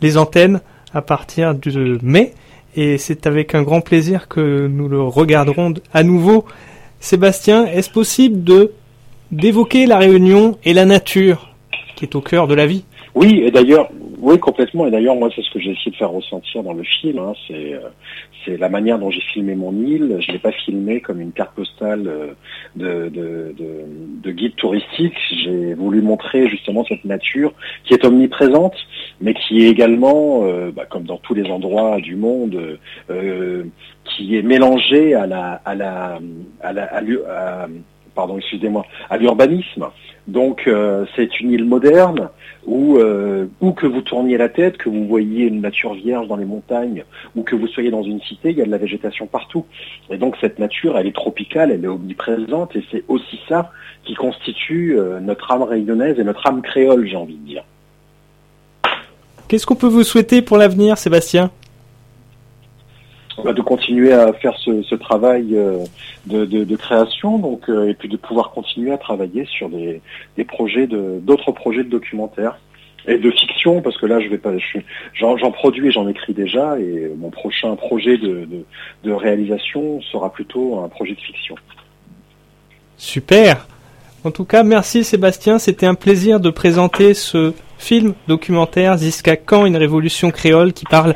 [0.00, 0.60] les antennes
[0.94, 2.32] à partir de mai?
[2.78, 6.44] et c'est avec un grand plaisir que nous le regarderons à nouveau.
[7.00, 8.72] Sébastien, est-ce possible de
[9.30, 11.48] d'évoquer la Réunion et la nature
[11.96, 13.88] qui est au cœur de la vie Oui, et d'ailleurs,
[14.20, 14.86] oui, complètement.
[14.86, 17.18] Et d'ailleurs, moi, c'est ce que j'ai essayé de faire ressentir dans le film.
[17.18, 17.32] hein.
[17.46, 17.80] C'est, euh,
[18.44, 20.18] c'est la manière dont j'ai filmé mon île.
[20.20, 22.32] Je l'ai pas filmé comme une carte postale euh,
[22.76, 23.70] de, de, de,
[24.22, 25.14] de guide touristique.
[25.44, 27.52] J'ai voulu montrer justement cette nature
[27.84, 28.76] qui est omniprésente,
[29.20, 32.78] mais qui est également, euh, bah, comme dans tous les endroits du monde,
[34.04, 35.60] qui est mélangée à la,
[38.18, 39.86] pardon, excusez-moi, à l'urbanisme.
[40.26, 42.30] Donc, euh, c'est une île moderne
[42.66, 46.34] où, euh, où que vous tourniez la tête, que vous voyiez une nature vierge dans
[46.34, 47.04] les montagnes,
[47.36, 49.66] ou que vous soyez dans une cité, il y a de la végétation partout.
[50.10, 53.70] Et donc cette nature, elle est tropicale, elle est omniprésente, et c'est aussi ça
[54.02, 57.62] qui constitue euh, notre âme réunionnaise et notre âme créole, j'ai envie de dire.
[59.46, 61.52] Qu'est-ce qu'on peut vous souhaiter pour l'avenir, Sébastien?
[63.44, 65.78] De continuer à faire ce, ce travail euh,
[66.26, 70.00] de, de- de création, donc euh, et puis de pouvoir continuer à travailler sur des,
[70.36, 72.58] des projets de d'autres projets de documentaires
[73.06, 74.50] et de fiction, parce que là je vais pas,
[75.14, 78.64] j'en produis et j'en écris déjà, et mon prochain projet de, de,
[79.04, 81.54] de réalisation sera plutôt un projet de fiction.
[82.96, 83.66] Super.
[84.24, 85.58] En tout cas, merci Sébastien.
[85.58, 91.14] C'était un plaisir de présenter ce film documentaire Ziska Quand une révolution créole qui parle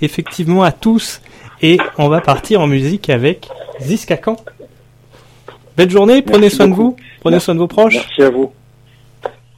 [0.00, 1.22] effectivement à tous.
[1.62, 3.48] Et on va partir en musique avec
[3.80, 4.44] Ziska Quand.
[5.76, 7.94] Belle journée, prenez Merci soin de vous, prenez soin de vos proches.
[7.94, 8.52] Merci à vous.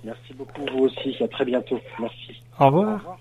[0.04, 1.16] Merci beaucoup vous aussi.
[1.22, 1.80] À très bientôt.
[1.98, 2.42] Merci.
[2.60, 3.18] Au revoir.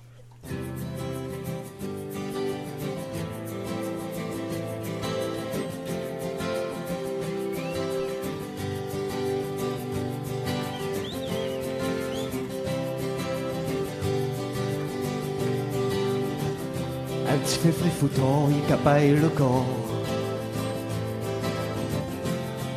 [17.34, 17.58] Un petit
[18.00, 19.66] foutant, il capaille le corps.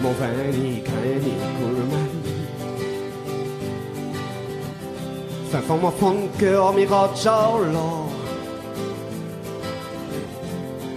[0.00, 2.10] Mon vin, il craint, il coule mal.
[5.50, 8.08] Ça fait mon fond cœur, mi l'or.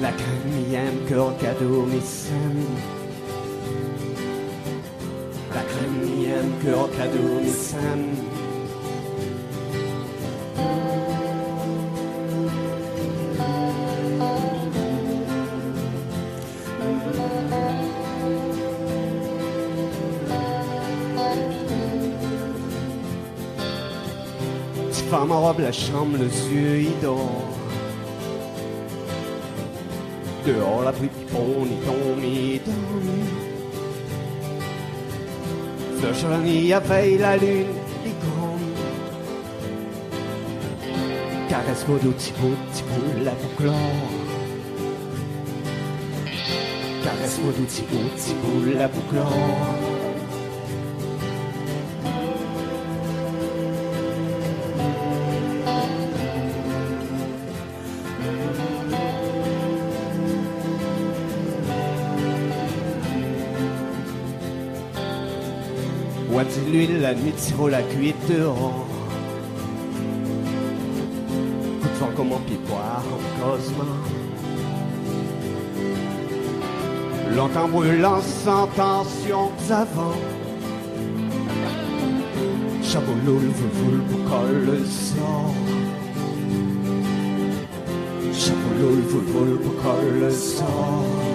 [0.01, 2.63] La crème, mi aime, cœur cadeau, mi sème.
[5.53, 7.49] La crème, mi aime, cœur cadeau, mi
[25.09, 27.41] femme en robe, la chambre, le yeux, dort.
[30.45, 33.27] Dehors, la pluie qui pond, il tombe, il donne.
[36.01, 36.67] Le journée,
[37.17, 37.73] la lune,
[38.05, 38.59] il gronde.
[41.49, 42.83] Caresse-moi d'eau, petit bout, petit
[43.23, 43.73] la boucle.
[47.03, 49.98] Caresse-moi d'eau, petit la boucle.
[66.69, 68.85] Dis l'huile, la nuit, tire la cuite dehors.
[71.81, 73.03] Coup de vent comme en pipoire,
[73.43, 73.57] en.
[77.35, 80.15] Longtemps brûlant sans tension avant.
[82.83, 85.55] Chapeau loul, voul, voul, pour colle le sort.
[88.33, 91.28] Chapeau loul, voul, voul, pour colle le sort.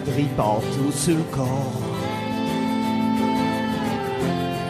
[0.00, 1.72] Dit batterie partout sur le corps.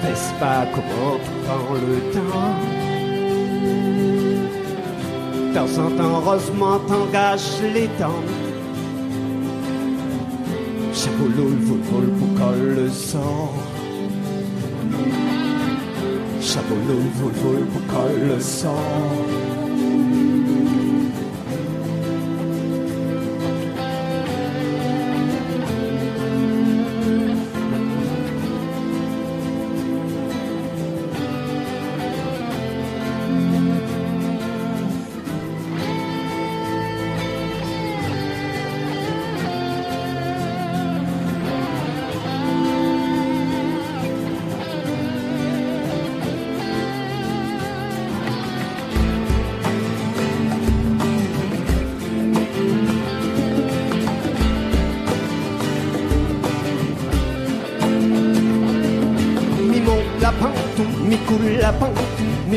[0.02, 2.54] N'est-ce pas comment prend le temps?
[5.54, 8.22] Temps en temps, heureusement, t'engage les temps.
[10.92, 13.54] Chapeau loul, voul, pour colle le sort.
[16.40, 17.06] Chapeau loul,
[17.72, 19.55] pour colle le sort.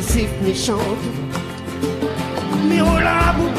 [0.01, 0.97] Siffles, mes chants.
[2.69, 3.55] Mi roule à bout,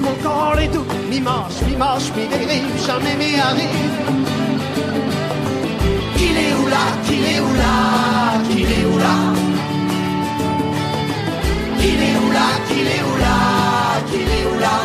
[0.00, 3.98] mon corps est doux, mi marche, mi marche, mi dérive, jamais m'y arrive.
[6.16, 7.74] Qu'il est où là, qu'il est où là,
[8.48, 9.16] qu'il est où là?
[11.78, 13.36] Qu'il est où là, qu'il est où là,
[14.08, 14.76] qu'il est où là?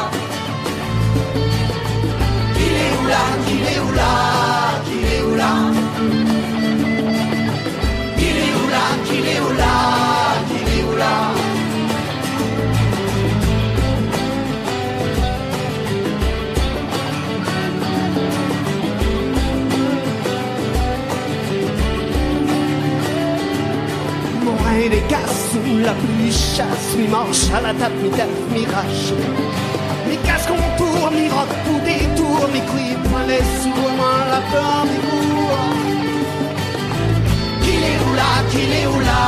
[2.56, 4.47] Qu'il est où là, qu'il est où là,
[25.52, 29.14] sous la pluie chasse, mi manche à la table, mi tête, mi rache.
[30.08, 33.44] Mi casque contour, mi rock pour détour, mi couilles point les
[33.98, 35.64] moi la peur des cours.
[37.64, 39.22] Qu'il est où là, qu'il est où là,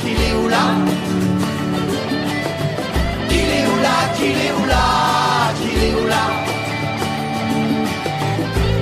[0.00, 0.64] qu'il est où là?
[3.28, 4.84] Qu'il est où là, qu'il est où là,
[5.58, 6.24] qu'il est où là?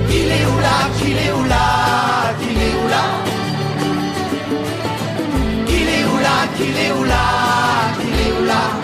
[0.08, 1.66] Qu'il est où là, qu'il est où là,
[2.40, 3.39] qu'il est où là?
[6.92, 8.79] Où là, qu'il est où là,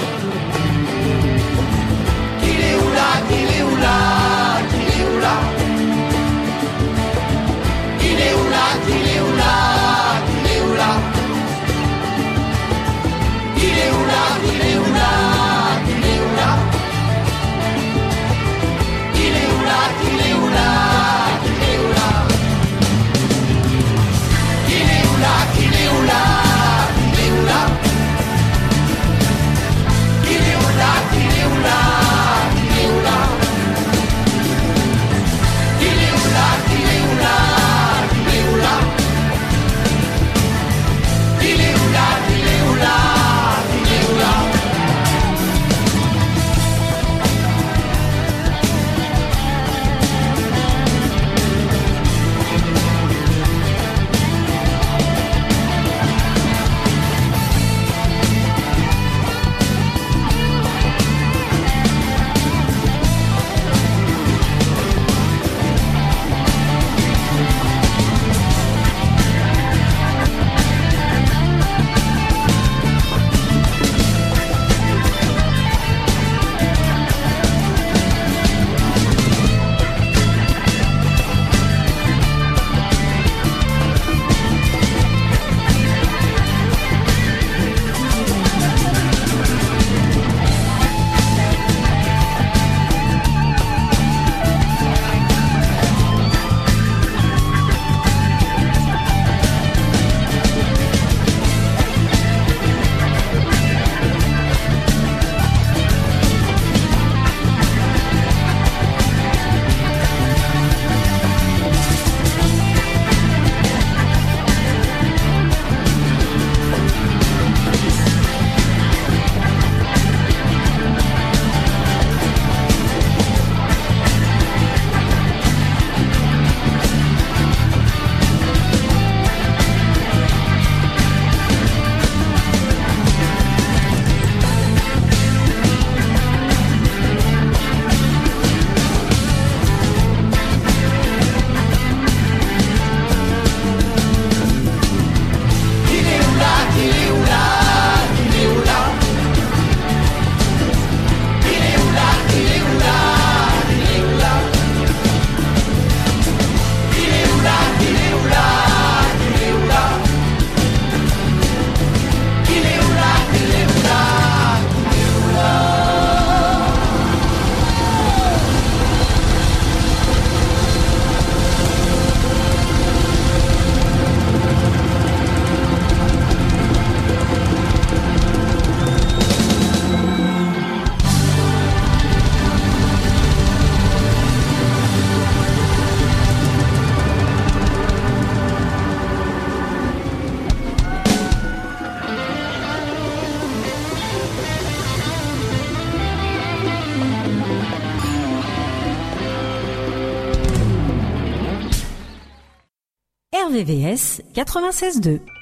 [203.97, 205.36] RVVS 96.2.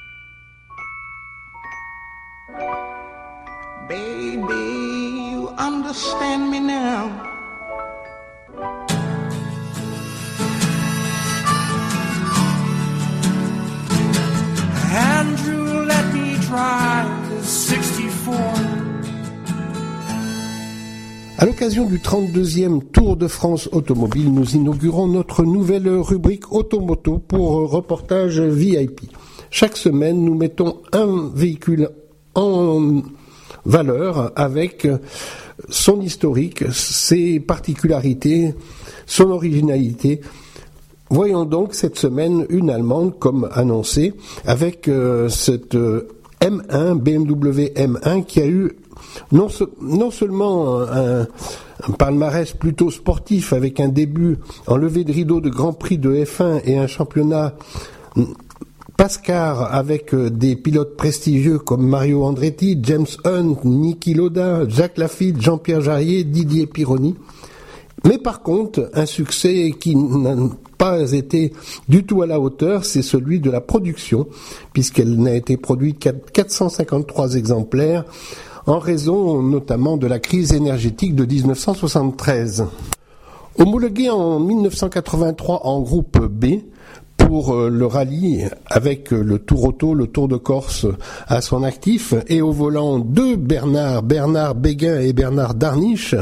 [21.65, 28.39] l'occasion du 32e Tour de France automobile, nous inaugurons notre nouvelle rubrique Automoto pour reportage
[28.39, 29.09] VIP.
[29.49, 31.89] Chaque semaine, nous mettons un véhicule
[32.35, 33.01] en
[33.65, 34.87] valeur avec
[35.67, 38.53] son historique, ses particularités,
[39.07, 40.21] son originalité.
[41.09, 44.13] Voyons donc cette semaine une Allemande comme annoncé
[44.45, 46.09] avec euh, cette euh,
[46.41, 48.71] M1, BMW M1 qui a eu
[49.31, 51.27] non, se- non seulement un,
[51.99, 54.37] palmarès plutôt sportif avec un début
[54.67, 57.53] en levée de rideau de Grand Prix de F1 et un championnat
[58.97, 65.41] Pascar avec euh, des pilotes prestigieux comme Mario Andretti, James Hunt, Niki Loda, Jacques Lafitte,
[65.41, 67.15] Jean-Pierre Jarrier, Didier Pironi.
[68.05, 70.35] Mais par contre, un succès qui n'a
[70.77, 71.51] pas été
[71.89, 74.27] du tout à la hauteur, c'est celui de la production,
[74.71, 78.05] puisqu'elle n'a été produite qu'à 453 exemplaires,
[78.67, 82.65] en raison notamment de la crise énergétique de 1973.
[83.57, 86.61] Homologué en 1983 en groupe B,
[87.17, 90.85] pour euh, le rallye avec euh, le Tour Auto, le Tour de Corse
[91.27, 96.15] à son actif et au volant deux Bernard, Bernard Béguin et Bernard Darniche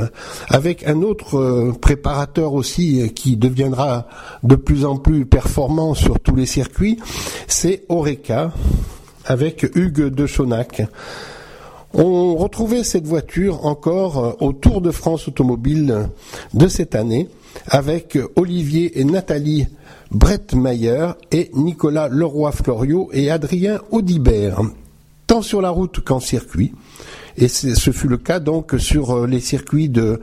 [0.49, 4.07] avec un autre euh, préparateur aussi qui deviendra
[4.43, 6.99] de plus en plus performant sur tous les circuits,
[7.47, 8.51] c'est Oreca
[9.25, 10.83] avec Hugues de Chonac.
[11.95, 16.09] On retrouvait cette voiture encore euh, au Tour de France automobile
[16.55, 17.29] de cette année
[17.67, 19.67] avec Olivier et Nathalie
[20.09, 24.61] Brettmeyer et Nicolas Leroy-Florio et Adrien Audibert,
[25.27, 26.73] tant sur la route qu'en circuit.
[27.37, 30.19] Et ce fut le cas donc sur euh, les circuits de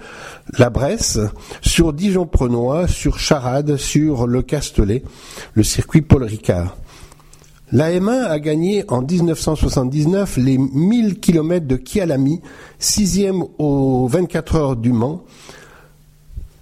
[0.59, 1.21] la Bresse,
[1.61, 5.05] sur Dijon-Prenois, sur Charade, sur le Castellet,
[5.55, 6.77] le circuit Paul Ricard.
[7.73, 12.41] La M1 a gagné en 1979 les 1000 km de Kialami,
[12.81, 15.23] sixième aux 24 heures du Mans,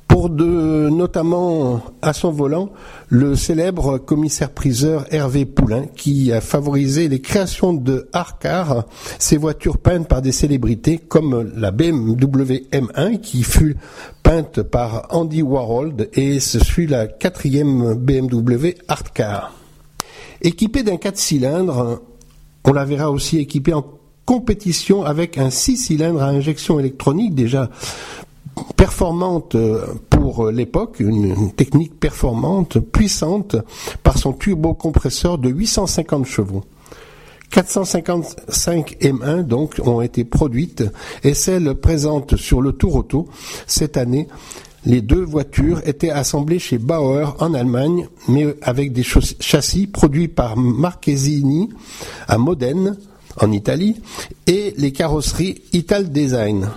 [0.07, 2.69] pour de, notamment à son volant,
[3.09, 8.85] le célèbre commissaire-priseur Hervé Poulain, qui a favorisé les créations de Arcar,
[9.19, 13.79] ces voitures peintes par des célébrités comme la BMW M1, qui fut
[14.23, 19.05] peinte par Andy Warhol, et ce fut la quatrième BMW Art
[20.41, 20.49] Car.
[20.49, 22.01] Équipé d'un 4 cylindres,
[22.65, 23.85] on la verra aussi équipée en
[24.25, 27.71] compétition avec un 6 cylindres à injection électronique déjà
[28.77, 33.57] performante euh, pour euh, l'époque, une technique performante, puissante
[34.03, 36.65] par son turbocompresseur de 850 chevaux.
[37.51, 40.85] 455 M1 donc ont été produites
[41.25, 43.29] et celles présentes sur le Tour Auto
[43.67, 44.29] cette année.
[44.89, 50.57] Les deux voitures étaient assemblées chez Bauer en Allemagne, mais avec des châssis produits par
[50.57, 51.69] Marchesini
[52.27, 52.97] à Modène
[53.39, 54.01] en Italie
[54.47, 56.71] et les carrosseries Ital Design.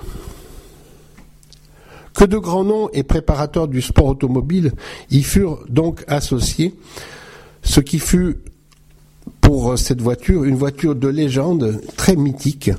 [2.14, 4.74] Que de grands noms et préparateurs du sport automobile
[5.10, 6.76] y furent donc associés,
[7.64, 8.40] ce qui fut
[9.40, 12.72] pour cette voiture une voiture de légende très mythique.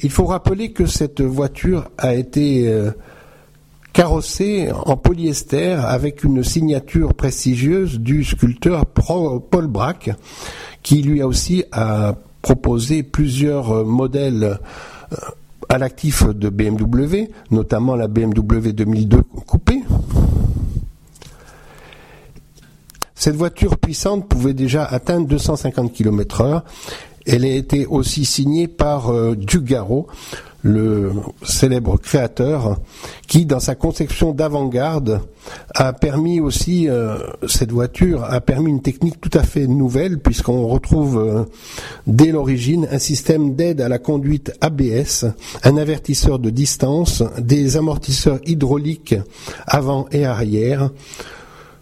[0.00, 2.70] Il faut rappeler que cette voiture a été
[3.98, 10.10] euh, carrossée en polyester avec une signature prestigieuse du sculpteur Paul Braque,
[10.82, 12.14] qui lui a aussi a
[12.46, 14.58] proposé plusieurs euh, modèles
[15.12, 15.16] euh,
[15.68, 19.82] à l'actif de BMW, notamment la BMW 2002 coupée.
[23.16, 26.64] Cette voiture puissante pouvait déjà atteindre 250 km heure.
[27.26, 30.06] Elle a été aussi signée par euh, Dugaro,
[30.66, 31.12] le
[31.44, 32.78] célèbre créateur,
[33.28, 35.20] qui, dans sa conception d'avant-garde,
[35.74, 40.66] a permis aussi, euh, cette voiture a permis une technique tout à fait nouvelle, puisqu'on
[40.66, 41.44] retrouve euh,
[42.08, 45.26] dès l'origine un système d'aide à la conduite ABS,
[45.62, 49.14] un avertisseur de distance, des amortisseurs hydrauliques
[49.66, 50.90] avant et arrière,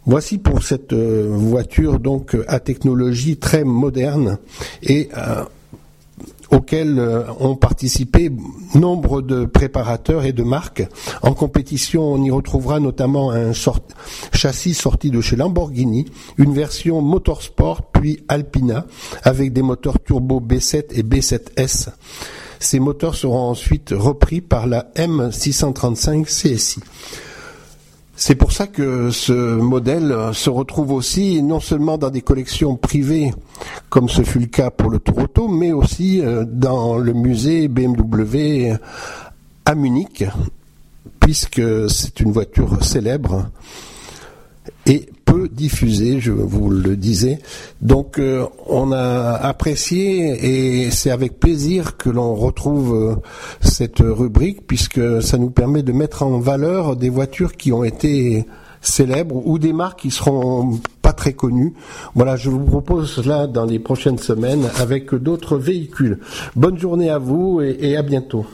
[0.07, 4.37] Voici pour cette euh, voiture donc à technologie très moderne
[4.82, 5.09] et
[6.51, 8.30] auquel euh, ont participé
[8.74, 10.86] nombre de préparateurs et de marques.
[11.22, 13.53] En compétition, on y retrouvera notamment un
[14.32, 16.07] châssis sorti de chez Lamborghini,
[16.38, 18.86] une version Motorsport puis Alpina
[19.22, 21.88] avec des moteurs turbo B7 et B7S.
[22.59, 26.80] Ces moteurs seront ensuite repris par la M635 CSI.
[28.16, 32.76] C'est pour ça que ce modèle euh, se retrouve aussi non seulement dans des collections
[32.76, 33.34] privées,
[33.88, 37.66] comme ce fut le cas pour le Tour Auto, mais aussi euh, dans le musée
[37.66, 38.74] BMW
[39.64, 40.24] à Munich,
[41.18, 43.48] puisque c'est une voiture célèbre
[44.86, 47.38] et peu diffuser, je vous le disais.
[47.80, 53.16] Donc euh, on a apprécié et c'est avec plaisir que l'on retrouve euh,
[53.60, 58.46] cette rubrique puisque ça nous permet de mettre en valeur des voitures qui ont été
[58.80, 61.72] célèbres ou des marques qui seront pas très connues.
[62.14, 66.20] Voilà, je vous propose cela dans les prochaines semaines avec d'autres véhicules.
[66.54, 68.44] Bonne journée à vous et à bientôt.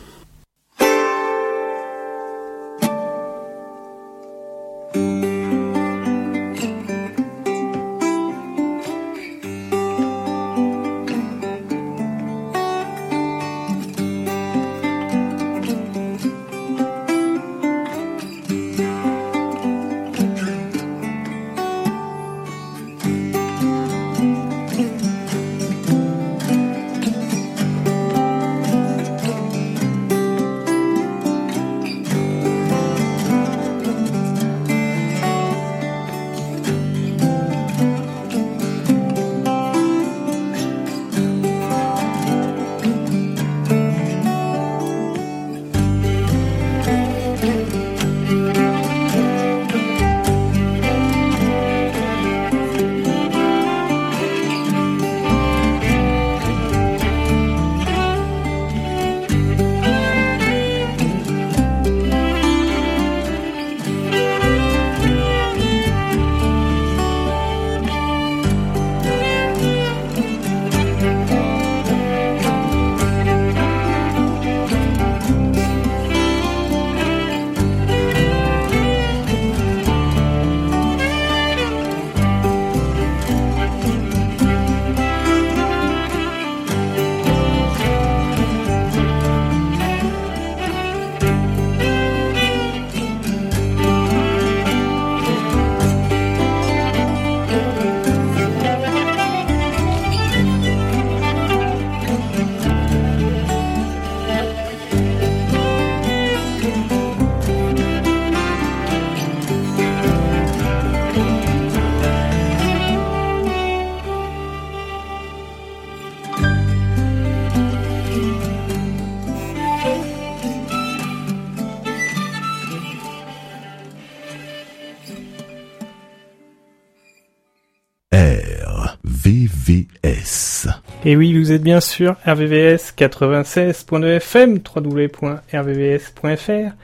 [129.31, 130.66] RVVS.
[131.05, 136.74] Et oui, vous êtes bien sûr RVVS 96.2 FM, www.rvvs.fr.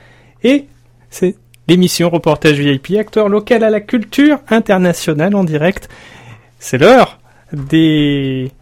[0.45, 0.67] Et
[1.11, 1.35] c'est
[1.67, 5.89] l'émission Reportage VIP, acteur local à la culture internationale en direct.
[6.61, 7.19] C'est l'heure
[7.53, 8.53] des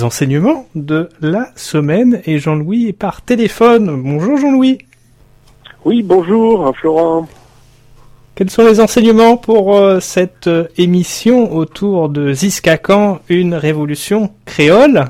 [0.00, 4.00] enseignements de la semaine et Jean-Louis est par téléphone.
[4.00, 4.78] Bonjour Jean-Louis.
[5.84, 7.26] Oui, bonjour Florent.
[8.42, 15.04] Quels sont les enseignements pour euh, cette euh, émission autour de Ziskakan, une révolution créole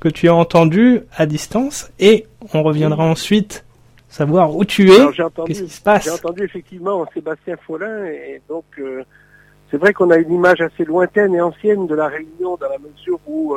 [0.00, 3.64] que tu as entendue à distance et on reviendra ensuite
[4.10, 4.98] savoir où tu es,
[5.46, 6.04] qu'est-ce qui se passe?
[6.04, 9.02] J'ai entendu effectivement Sébastien Follin et donc euh,
[9.70, 12.76] c'est vrai qu'on a une image assez lointaine et ancienne de la Réunion dans la
[12.76, 13.56] mesure où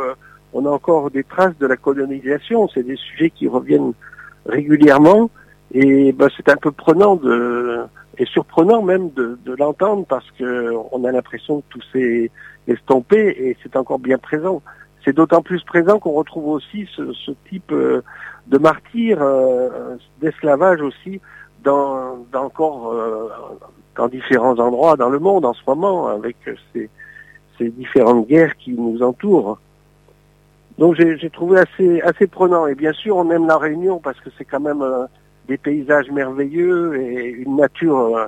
[0.53, 2.69] on a encore des traces de la colonisation.
[2.73, 3.91] C'est des sujets qui reviennent
[4.45, 5.29] régulièrement
[5.79, 7.81] et ben, c'est un peu prenant de
[8.17, 12.31] et surprenant même de, de l'entendre parce que on a l'impression que tout s'est
[12.67, 14.63] estompé et c'est encore bien présent.
[15.05, 18.01] C'est d'autant plus présent qu'on retrouve aussi ce, ce type euh,
[18.47, 21.21] de martyr euh, d'esclavage aussi
[21.63, 23.29] dans, dans encore euh,
[23.95, 26.37] dans différents endroits dans le monde en ce moment avec
[26.73, 26.89] ces,
[27.59, 29.59] ces différentes guerres qui nous entourent.
[30.79, 34.31] Donc j'ai trouvé assez assez prenant et bien sûr on aime la Réunion parce que
[34.39, 34.83] c'est quand même
[35.47, 38.25] des paysages merveilleux et une nature euh,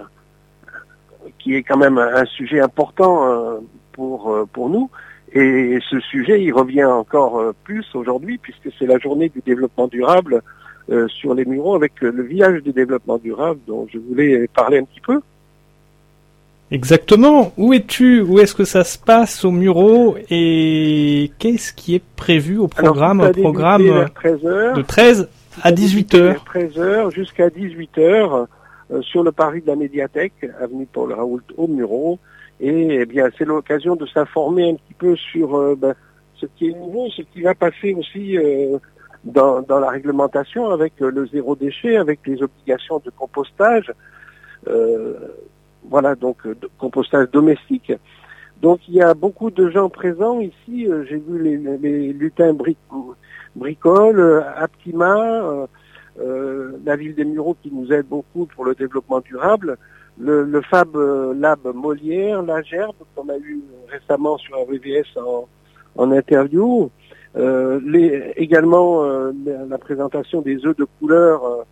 [1.40, 3.60] qui est quand même un sujet important euh,
[3.92, 4.90] pour euh, pour nous.
[5.32, 10.42] Et ce sujet, il revient encore plus aujourd'hui puisque c'est la journée du développement durable
[10.92, 14.86] euh, sur les Mureaux avec le village du développement durable dont je voulais parler un
[14.86, 15.22] petit peu.
[16.72, 17.52] Exactement.
[17.58, 18.22] Où es-tu?
[18.22, 23.22] Où est-ce que ça se passe au Muro Et qu'est-ce qui est prévu au programme
[23.22, 24.74] Alors, Un programme débuté vers 13 heures.
[24.78, 25.30] de 13
[25.64, 26.46] à 18 heures.
[26.54, 28.48] 13h jusqu'à 18h
[28.92, 32.20] euh, sur le parvis de la médiathèque, avenue Paul Raoult au Muro.
[32.60, 35.94] Et eh bien, c'est l'occasion de s'informer un petit peu sur euh, ben,
[36.36, 38.78] ce qui est nouveau, ce qui va passer aussi euh,
[39.24, 43.94] dans, dans la réglementation avec euh, le zéro déchet, avec les obligations de compostage.
[44.68, 45.14] Euh,
[45.90, 47.94] voilà, donc de compostage domestique.
[48.62, 50.88] Donc il y a beaucoup de gens présents ici.
[50.88, 52.76] Euh, J'ai vu les, les lutins bri-
[53.56, 55.68] bricoles, euh, Aptima, euh,
[56.20, 59.78] euh, la ville des Mureaux qui nous aide beaucoup pour le développement durable.
[60.20, 65.48] le, le Fab Lab Molière, la Gerbe qu'on a eu récemment sur RVVS en,
[65.96, 66.90] en interview,
[67.38, 69.32] euh, les, également euh,
[69.70, 71.66] la, présentation des œufs de couleur,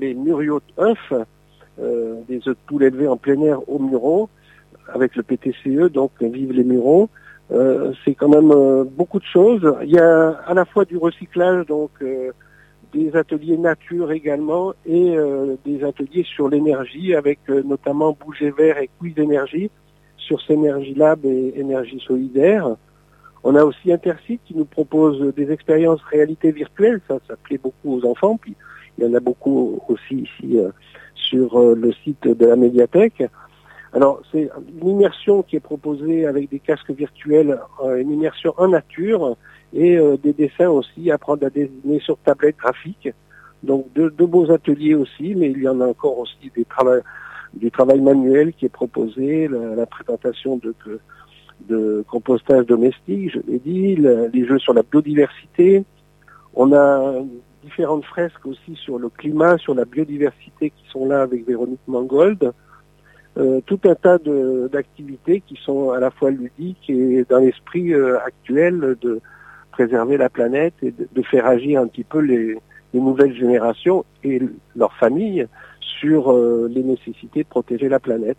[0.00, 1.12] les Muriot œufs,
[1.78, 4.28] des œufs de poule élevés en plein air au Muron,
[4.88, 7.08] avec le PTCE, donc vive les Murons.
[7.50, 9.74] Euh, c'est quand même euh, beaucoup de choses.
[9.82, 12.30] Il y a à la fois du recyclage, donc euh,
[12.92, 18.78] des ateliers nature également, et euh, des ateliers sur l'énergie, avec euh, notamment Bouger Vert
[18.78, 19.70] et Quiz Énergie,
[20.16, 22.76] sur Synergie Lab et Énergie Solidaire.
[23.44, 27.96] On a aussi Intercity qui nous propose des expériences réalité virtuelle, ça, ça plaît beaucoup
[27.96, 28.54] aux enfants, puis
[28.96, 30.70] il y en a beaucoup aussi ici euh,
[31.14, 33.24] sur le site de la médiathèque.
[33.94, 34.48] Alors, c'est
[34.80, 39.36] une immersion qui est proposée avec des casques virtuels, euh, une immersion en nature
[39.74, 43.10] et euh, des dessins aussi, apprendre à dessiner sur tablette graphique.
[43.62, 46.66] Donc, de, de beaux ateliers aussi, mais il y en a encore aussi des
[47.54, 50.74] du travail manuel qui est proposé, la, la présentation de,
[51.68, 55.84] de, compostage domestique, je l'ai dit, le- les jeux sur la biodiversité.
[56.54, 57.14] On a
[57.62, 62.52] différentes fresques aussi sur le climat, sur la biodiversité qui sont là avec Véronique Mangold.
[63.38, 64.18] Euh, tout un tas
[64.70, 69.20] d'activités qui sont à la fois ludiques et dans l'esprit euh, actuel de
[69.70, 72.58] préserver la planète et de, de faire agir un petit peu les,
[72.92, 74.40] les nouvelles générations et
[74.76, 75.46] leurs familles
[75.80, 78.36] sur euh, les nécessités de protéger la planète.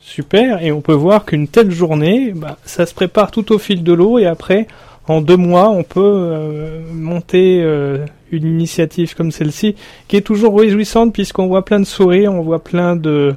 [0.00, 3.84] Super, et on peut voir qu'une telle journée, bah, ça se prépare tout au fil
[3.84, 4.66] de l'eau, et après,
[5.06, 9.76] en deux mois, on peut euh, monter euh, une initiative comme celle-ci,
[10.08, 13.34] qui est toujours réjouissante puisqu'on voit plein de sourires, on voit plein de,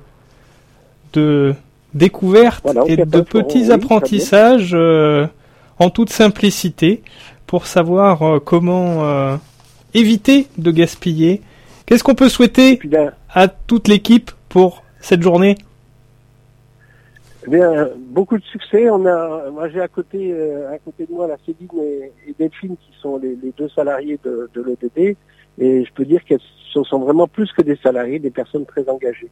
[1.14, 1.54] de
[1.94, 5.28] découvertes Voilà, et de petits apprentissages euh,
[5.80, 7.04] en toute simplicité
[7.48, 9.36] pour savoir euh, comment euh,
[9.94, 11.42] éviter de gaspiller.
[11.86, 12.80] Qu'est-ce qu'on peut souhaiter
[13.30, 15.58] à toute l'équipe pour cette journée?
[17.46, 18.90] Eh bien, beaucoup de succès.
[18.90, 20.34] On a, moi j'ai à côté,
[20.72, 24.18] à côté de moi la Céline et, et Delphine qui sont les, les deux salariés
[24.24, 25.18] de, de l'EDD
[25.60, 26.40] et je peux dire qu'elles
[26.74, 29.30] sont vraiment plus que des salariés, des personnes très engagées.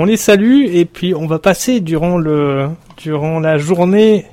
[0.00, 2.68] On les salue et puis on va passer durant le
[3.02, 4.26] durant la journée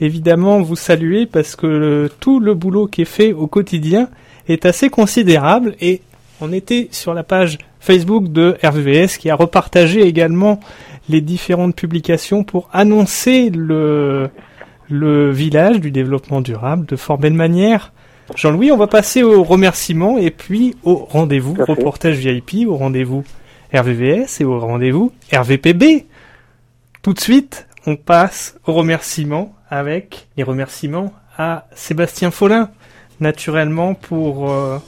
[0.00, 4.08] évidemment vous saluer parce que le- tout le boulot qui est fait au quotidien
[4.48, 6.02] est assez considérable et
[6.42, 10.60] on était sur la page Facebook de RVVS qui a repartagé également
[11.08, 14.28] les différentes publications pour annoncer le
[14.88, 17.92] le village du développement durable de fort belle manière.
[18.36, 23.24] Jean-Louis, on va passer au remerciement et puis au rendez-vous reportage VIP, au rendez-vous
[23.74, 26.06] RVVS et au rendez-vous RVPB.
[27.02, 32.70] Tout de suite, on passe aux remerciements avec les remerciements à Sébastien Follin,
[33.20, 34.78] naturellement pour euh,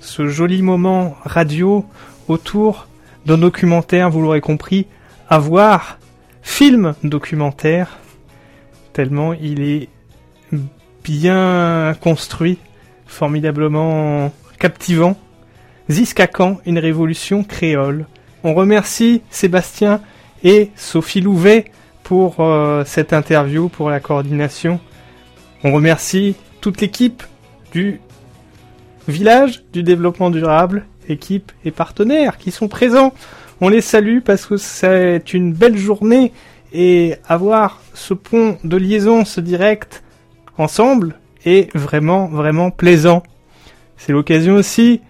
[0.00, 1.84] ce joli moment radio
[2.28, 2.86] autour
[3.26, 4.86] d'un documentaire, vous l'aurez compris,
[5.28, 5.98] à voir,
[6.42, 7.98] film documentaire,
[8.92, 9.88] tellement il est
[11.04, 12.58] bien construit,
[13.06, 15.16] formidablement captivant.
[15.90, 18.06] Ziskakan, une révolution créole.
[18.44, 20.00] On remercie Sébastien
[20.44, 21.64] et Sophie Louvet
[22.04, 24.78] pour euh, cette interview, pour la coordination.
[25.64, 27.24] On remercie toute l'équipe
[27.72, 28.00] du
[29.08, 33.12] village du développement durable, équipe et partenaires qui sont présents.
[33.60, 36.32] On les salue parce que c'est une belle journée
[36.72, 40.04] et avoir ce pont de liaison, ce direct
[40.58, 43.24] ensemble est vraiment, vraiment plaisant.
[43.96, 45.00] C'est l'occasion aussi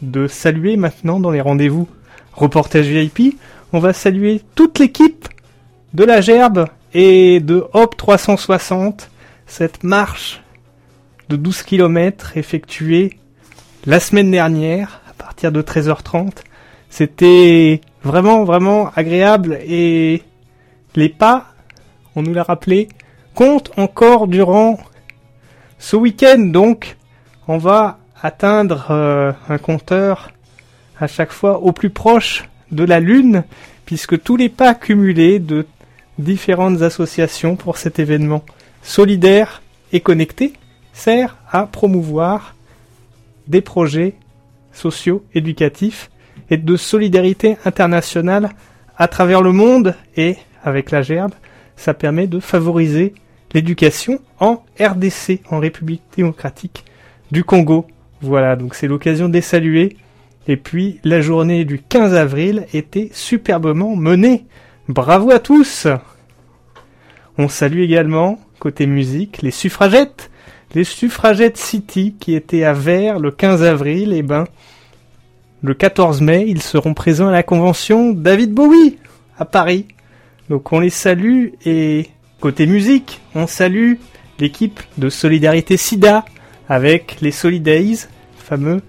[0.00, 1.86] de saluer maintenant dans les rendez-vous
[2.32, 3.38] reportage VIP.
[3.72, 5.28] On va saluer toute l'équipe
[5.94, 9.10] de la Gerbe et de Hop 360,
[9.46, 10.42] cette marche
[11.28, 13.18] de 12 km effectuée
[13.86, 16.32] la semaine dernière à partir de 13h30.
[16.88, 20.22] C'était vraiment, vraiment agréable et
[20.96, 21.46] les pas,
[22.16, 22.88] on nous l'a rappelé,
[23.34, 24.78] comptent encore durant
[25.78, 26.38] ce week-end.
[26.38, 26.96] Donc,
[27.46, 30.30] on va atteindre euh, un compteur
[31.00, 33.44] à chaque fois au plus proche de la Lune,
[33.86, 35.66] puisque tous les pas cumulés de
[36.18, 38.44] différentes associations pour cet événement
[38.82, 40.52] solidaire et connecté
[40.92, 42.54] sert à promouvoir
[43.48, 44.14] des projets
[44.72, 46.10] sociaux, éducatifs
[46.50, 48.50] et de solidarité internationale
[48.96, 51.32] à travers le monde et avec la gerbe,
[51.76, 53.14] ça permet de favoriser
[53.54, 56.84] l'éducation en RDC, en République démocratique
[57.30, 57.86] du Congo.
[58.20, 59.96] Voilà, donc c'est l'occasion de les saluer.
[60.48, 64.44] Et puis la journée du 15 avril était superbement menée.
[64.88, 65.86] Bravo à tous
[67.38, 70.30] On salue également, côté musique, les suffragettes.
[70.74, 74.44] Les suffragettes City qui étaient à Vert le 15 avril, et ben,
[75.62, 78.98] le 14 mai, ils seront présents à la convention David Bowie
[79.38, 79.86] à Paris.
[80.48, 82.08] Donc on les salue et
[82.40, 83.94] côté musique, on salue
[84.38, 86.24] l'équipe de Solidarité SIDA
[86.68, 88.80] avec les Solidays, fameux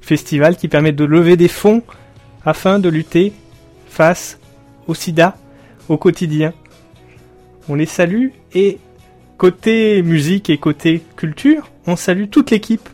[0.00, 1.82] festival qui permet de lever des fonds
[2.44, 3.32] afin de lutter
[3.88, 4.38] face
[4.86, 5.36] au sida
[5.88, 6.52] au quotidien.
[7.68, 8.78] On les salue et
[9.38, 12.88] côté musique et côté culture, on salue toute l'équipe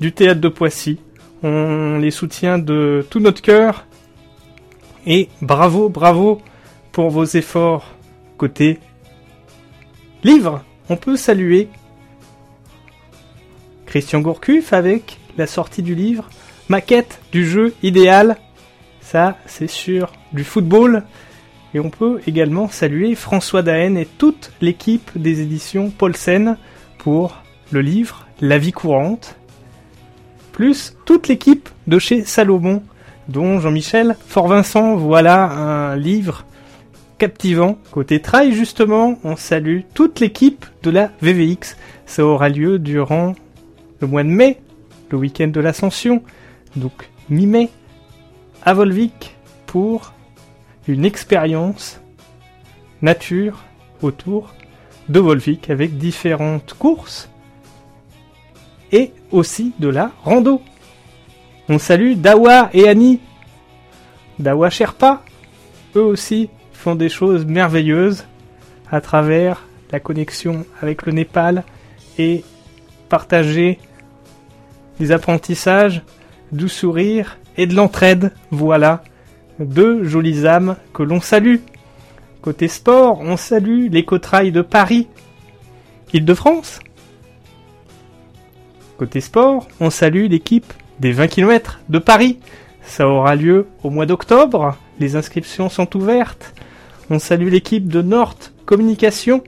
[0.00, 0.98] du théâtre de Poissy.
[1.42, 3.86] On les soutient de tout notre cœur
[5.06, 6.40] et bravo, bravo
[6.92, 7.86] pour vos efforts
[8.36, 8.78] côté
[10.22, 10.62] livre.
[10.88, 11.68] On peut saluer
[13.86, 16.28] Christian Gourcuff avec la sortie du livre
[16.70, 18.36] Maquette du jeu idéal.
[19.00, 21.02] Ça, c'est sur du football.
[21.74, 26.56] Et on peut également saluer François Daen et toute l'équipe des éditions Paulsen
[26.98, 27.42] pour
[27.72, 29.34] le livre La vie courante.
[30.52, 32.84] Plus toute l'équipe de chez Salomon,
[33.26, 34.94] dont Jean-Michel Fort-Vincent.
[34.94, 36.44] Voilà un livre
[37.18, 37.78] captivant.
[37.90, 41.76] Côté trail, justement, on salue toute l'équipe de la VVX.
[42.06, 43.34] Ça aura lieu durant
[43.98, 44.60] le mois de mai,
[45.10, 46.22] le week-end de l'Ascension,
[46.76, 47.70] donc mi-mai,
[48.62, 50.12] à Volvic pour
[50.88, 52.00] une expérience
[53.02, 53.64] nature
[54.02, 54.54] autour
[55.08, 57.28] de Volvic avec différentes courses
[58.92, 60.60] et aussi de la rando.
[61.68, 63.20] On salue Dawa et Annie.
[64.38, 65.22] Dawa Sherpa,
[65.94, 68.24] eux aussi font des choses merveilleuses
[68.90, 71.64] à travers la connexion avec le Népal
[72.18, 72.44] et
[73.08, 73.78] partager
[74.98, 76.02] des apprentissages,
[76.52, 78.32] du sourire et de l'entraide.
[78.50, 79.02] Voilà
[79.58, 81.56] deux jolies âmes que l'on salue.
[82.40, 85.08] Côté sport, on salue l'écotrail de Paris,
[86.12, 86.80] Île-de-France.
[88.96, 92.38] Côté sport, on salue l'équipe des 20 km de Paris.
[92.82, 94.76] Ça aura lieu au mois d'octobre.
[94.98, 96.54] Les inscriptions sont ouvertes.
[97.10, 98.36] On salue l'équipe de Nord
[98.66, 99.42] Communication.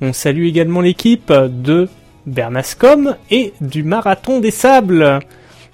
[0.00, 1.88] On salue également l'équipe de
[2.26, 5.20] Bernascom et du Marathon des Sables.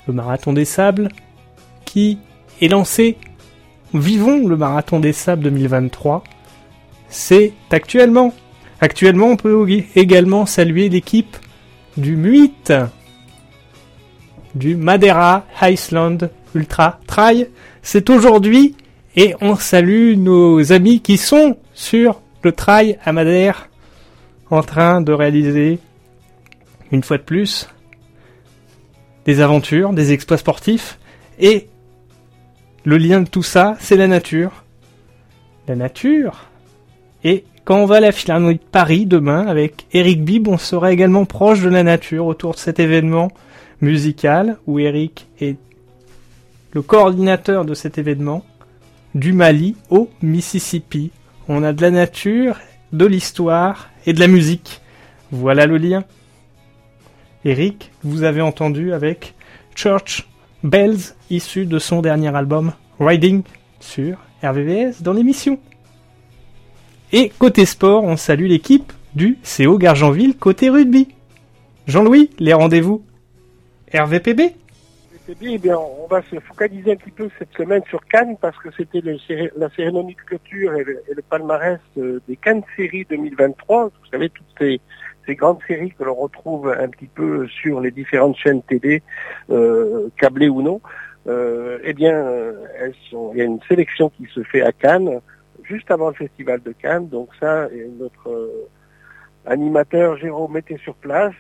[0.09, 1.11] Le Marathon des Sables
[1.85, 2.19] qui
[2.63, 3.19] est lancé.
[3.95, 6.25] Vivons le Marathon des Sables 2023.
[7.11, 8.33] C'est actuellement.
[8.81, 11.37] Actuellement, on peut également saluer l'équipe
[11.99, 12.73] du MUIT,
[14.55, 16.19] du Madeira Iceland
[16.55, 17.51] Ultra Trail.
[17.83, 18.77] C'est aujourd'hui
[19.15, 23.69] et on salue nos amis qui sont sur le trail à Madère
[24.51, 25.79] en train de réaliser
[26.93, 27.69] une fois de plus,
[29.29, 30.99] des aventures, des exploits sportifs,
[31.39, 31.69] et
[32.85, 34.65] le lien de tout ça, c'est la nature.
[35.67, 36.47] La nature.
[37.25, 40.93] Et quand on va à la Philharmonie de Paris demain avec Eric Bib, on sera
[40.93, 43.31] également proche de la nature autour de cet événement
[43.83, 45.59] musical où Eric est
[46.73, 48.47] le coordinateur de cet événement
[49.15, 51.11] du Mali au Mississippi.
[51.49, 52.57] On a de la nature,
[52.95, 54.81] de l'histoire et de la musique.
[55.33, 56.05] Voilà le lien.
[57.45, 59.35] Eric, vous avez entendu avec
[59.75, 60.29] Church
[60.65, 63.43] Bells, issu de son dernier album Riding
[63.79, 65.59] sur RVVS dans l'émission.
[67.13, 71.09] Et côté sport, on salue l'équipe du CO Gargenville côté rugby.
[71.87, 73.05] Jean-Louis, les rendez-vous
[73.95, 74.55] RVPB
[75.43, 78.71] eh bien, on va se focaliser un petit peu cette semaine sur Cannes parce que
[78.77, 83.85] c'était la cérémonie de clôture et le, et le palmarès euh, des Cannes séries 2023.
[83.85, 84.81] Vous savez, toutes ces,
[85.29, 89.03] ces grandes séries que l'on retrouve un petit peu sur les différentes chaînes télé,
[89.51, 90.81] euh, câblées ou non,
[91.27, 92.17] euh, eh bien,
[92.81, 95.21] elles sont, il y a une sélection qui se fait à Cannes,
[95.65, 97.09] juste avant le festival de Cannes.
[97.09, 97.69] Donc ça,
[97.99, 98.69] notre euh,
[99.45, 101.35] animateur Jérôme était sur place.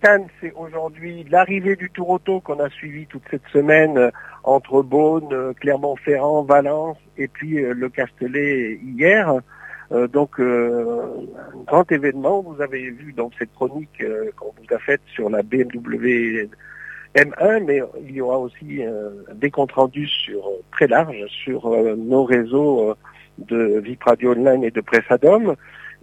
[0.00, 4.12] Cannes, c'est aujourd'hui l'arrivée du Tour Auto qu'on a suivi toute cette semaine
[4.44, 9.40] entre Beaune, Clermont-Ferrand, Valence et puis le Castellet hier.
[9.92, 12.42] Euh, donc, euh, un grand événement.
[12.42, 16.48] Vous avez vu dans cette chronique euh, qu'on vous a faite sur la BMW
[17.14, 18.82] M1, mais il y aura aussi
[19.34, 22.96] des comptes rendus sur très large sur nos réseaux
[23.38, 25.54] de VIP Radio Online et de Pressadom.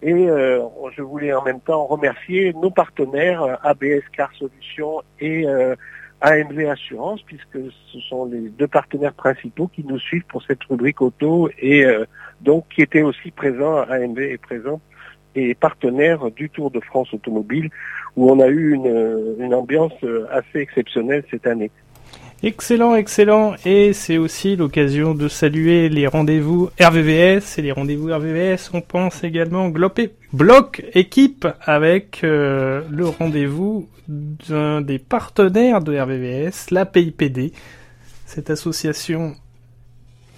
[0.02, 5.46] Et je voulais en même temps remercier nos partenaires ABS Car Solutions et
[6.22, 7.60] AMV Assurance, puisque
[7.92, 11.86] ce sont les deux partenaires principaux qui nous suivent pour cette rubrique auto et
[12.44, 14.82] donc qui était aussi présent, AMV est présent
[15.36, 17.70] et partenaire du Tour de France automobile,
[18.16, 19.94] où on a eu une, ambiance
[20.30, 21.72] assez exceptionnelle cette année.
[22.44, 23.54] Excellent, excellent.
[23.66, 27.60] Et c'est aussi l'occasion de saluer les rendez-vous RVVS.
[27.60, 34.82] Et les rendez-vous RVVS, on pense également glopé, bloc équipe avec euh, le rendez-vous d'un
[34.82, 37.54] des partenaires de RVVS, la PIPD.
[38.26, 39.36] cette association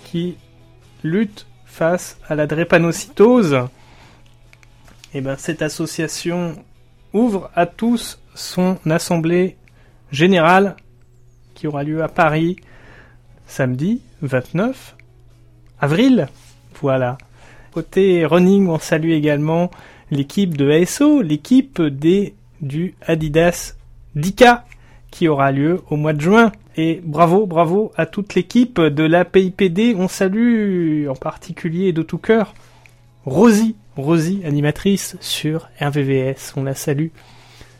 [0.03, 0.35] qui
[1.03, 3.67] lutte face à la drépanocytose.
[5.15, 6.55] Et ben cette association
[7.13, 9.57] ouvre à tous son assemblée
[10.11, 10.75] générale
[11.55, 12.57] qui aura lieu à Paris
[13.47, 14.95] samedi 29
[15.79, 16.27] avril.
[16.79, 17.17] Voilà.
[17.71, 19.71] Côté running, on salue également
[20.11, 23.73] l'équipe de ASO, l'équipe des du Adidas
[24.13, 24.65] Dika
[25.13, 26.51] qui aura lieu au mois de juin.
[26.75, 29.95] Et bravo, bravo à toute l'équipe de la PIPD.
[29.95, 32.55] On salue en particulier de tout cœur
[33.25, 36.53] Rosie, Rosie, animatrice sur RVVS.
[36.57, 37.09] On la salue.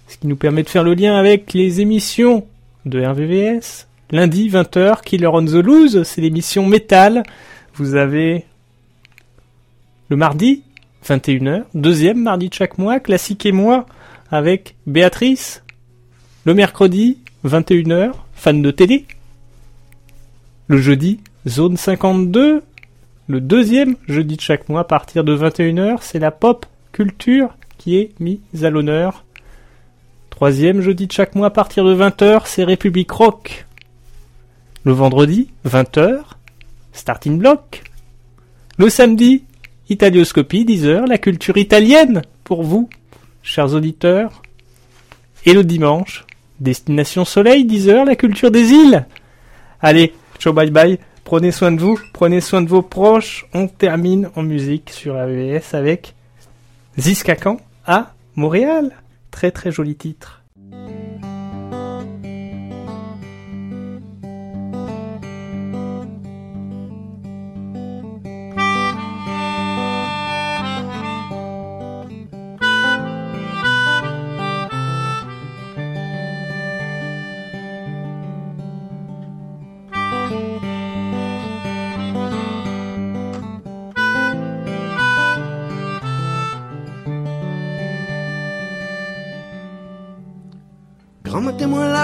[0.08, 2.46] Ce qui nous permet de faire le lien avec les émissions
[2.86, 3.88] de RVVS.
[4.12, 7.24] Lundi, 20h, Killer on the Loose, c'est l'émission métal.
[7.74, 8.46] Vous avez
[10.10, 10.62] le mardi,
[11.04, 13.88] 21h, deuxième mardi de chaque mois, classique et moi,
[14.30, 15.64] avec Béatrice.
[16.46, 19.06] Le mercredi, 21h, fan de télé.
[20.68, 22.64] Le jeudi, zone 52.
[23.28, 27.98] Le deuxième jeudi de chaque mois, à partir de 21h, c'est la pop culture qui
[27.98, 29.26] est mise à l'honneur.
[30.30, 33.66] Troisième jeudi de chaque mois, à partir de 20h, c'est République Rock.
[34.84, 36.22] Le vendredi, 20h,
[36.94, 37.84] Starting Block.
[38.78, 39.44] Le samedi,
[39.90, 42.90] Italioscopie, 10h, la culture italienne pour vous,
[43.42, 44.42] chers auditeurs.
[45.46, 46.26] Et le dimanche,
[46.60, 49.06] Destination Soleil, 10h, la culture des îles.
[49.82, 53.46] Allez, ciao bye bye, prenez soin de vous, prenez soin de vos proches.
[53.54, 56.16] On termine en musique sur AVS avec
[57.00, 58.92] Ziskakan à Montréal.
[59.32, 60.43] Très très joli titre.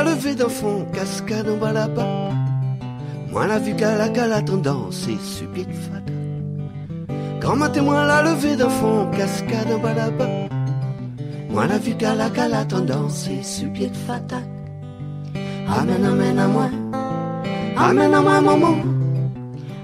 [0.04, 2.08] La levée d'un fond, cascade en bas là-bas.
[3.32, 6.14] Moi la vue qu'à la la tendance et subit de fada.
[7.42, 10.30] Grand témoin la levée d'un fond, cascade en bas là-bas.
[11.50, 14.42] Moi la vue qu'à la la tendance et subit de fada.
[15.68, 16.70] Amen, amen à moi.
[17.78, 18.76] Amen à moi, maman.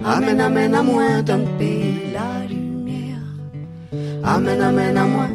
[0.04, 3.28] Amen, amen à moi le pays la lumière.
[4.24, 5.28] Amen, amen à moi.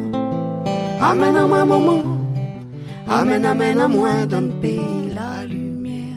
[1.01, 2.10] Amen à moi, maman.
[3.13, 6.15] Amen, amen à moi le pays la lumière.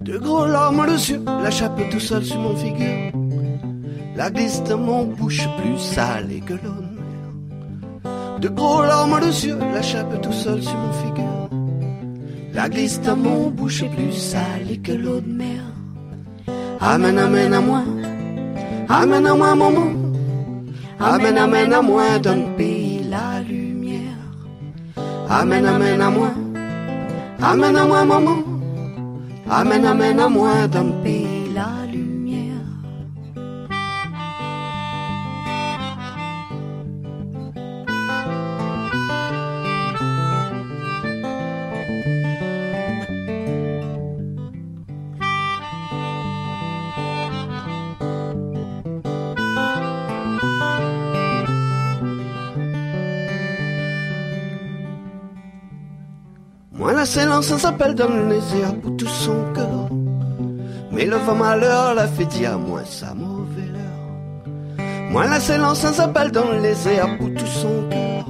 [0.00, 3.15] De gros larmes aux yeux, la chape tout seul sur mon figure.
[4.16, 8.40] La glisse de mon bouche plus salée que l'eau de mer.
[8.40, 11.50] De gros larmes aux yeux, la chape tout seul sur mon figure.
[12.54, 15.60] La glisse de mon bouche plus salée que l'eau de mer.
[16.80, 17.82] Amen, amen à moi.
[18.88, 19.88] Amen à moi, maman.
[20.98, 24.00] Amen, amen à moi dans le pays la lumière.
[25.28, 26.30] Amen, amen à moi.
[27.42, 28.38] Amen à moi, maman.
[29.50, 31.35] Amen, amen à moi dans le pays
[57.16, 59.88] La silence s'appelle dans les airs pour tout son cœur.
[60.92, 65.08] Mais le vent malheur la fait dire moi sa mauvaise heure.
[65.10, 68.26] Moi la silence s'appelle dans les airs pour tout son cœur.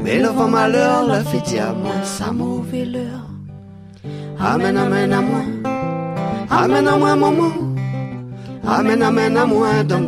[0.00, 4.10] Mais le vent malheur la fait dire moi sa mauvaise heure.
[4.38, 5.40] Amen, amen à moi.
[6.50, 7.52] Amen à moi, maman.
[8.66, 10.00] Amen, amen à moi dans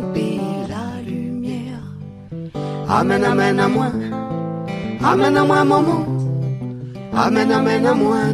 [0.69, 1.81] la lumière.
[2.87, 3.87] Amen, amen à moi.
[5.03, 6.20] Amen à moi, maman.
[7.13, 8.33] Amen, amen à moi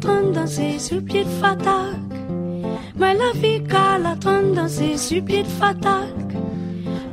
[0.00, 2.00] trône danser sur pied de.
[2.98, 6.14] Mais la vie qu'à la trône danser sur pied de fatak.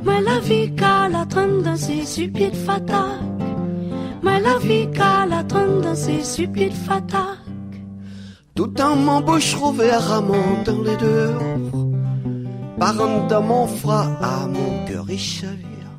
[0.04, 3.20] Mais la vie qu'à la trône danser sur pied de fatak.
[4.22, 7.38] Mais la vie qu'à la trône danser sur pied de.
[8.54, 11.86] Tout en m'embauche à mon dans les dehors.
[12.78, 15.90] Par un dans mon froid à mon cœur et chavire.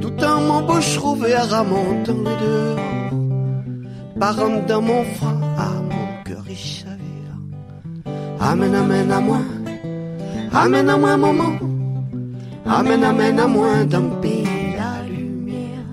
[0.00, 0.98] Tout en m'embauche
[1.50, 2.78] à mon dans les dehors.
[4.20, 5.47] Par un dans mon froid
[8.40, 9.38] Amen, amen à moi.
[10.52, 11.58] Amen à moi, maman.
[12.64, 13.68] Amen, amen à moi
[14.22, 15.84] pays la lumière.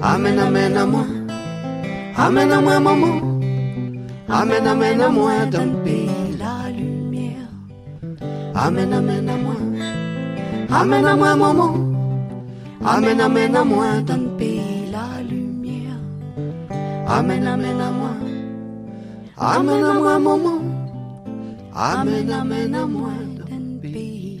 [0.00, 1.04] Amen, amen à moi.
[2.16, 3.20] Amen à moi, maman.
[4.28, 5.32] Amen, amen à moi
[5.84, 7.50] pays la lumière.
[8.54, 9.56] Amen, amen à moi.
[10.70, 11.74] Amen à moi, maman.
[12.82, 13.86] Amen, amen à moi
[14.38, 16.00] pays la lumière.
[17.06, 18.14] Amen, amen à moi.
[19.36, 20.71] Amen à moi, maman.
[21.74, 22.86] Amen, amen à
[23.80, 24.32] pays.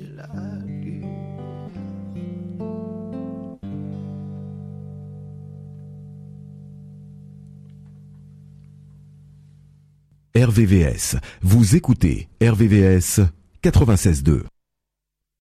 [10.34, 11.16] RVVS.
[11.42, 13.20] Vous écoutez RVVS
[13.62, 14.42] 96.2.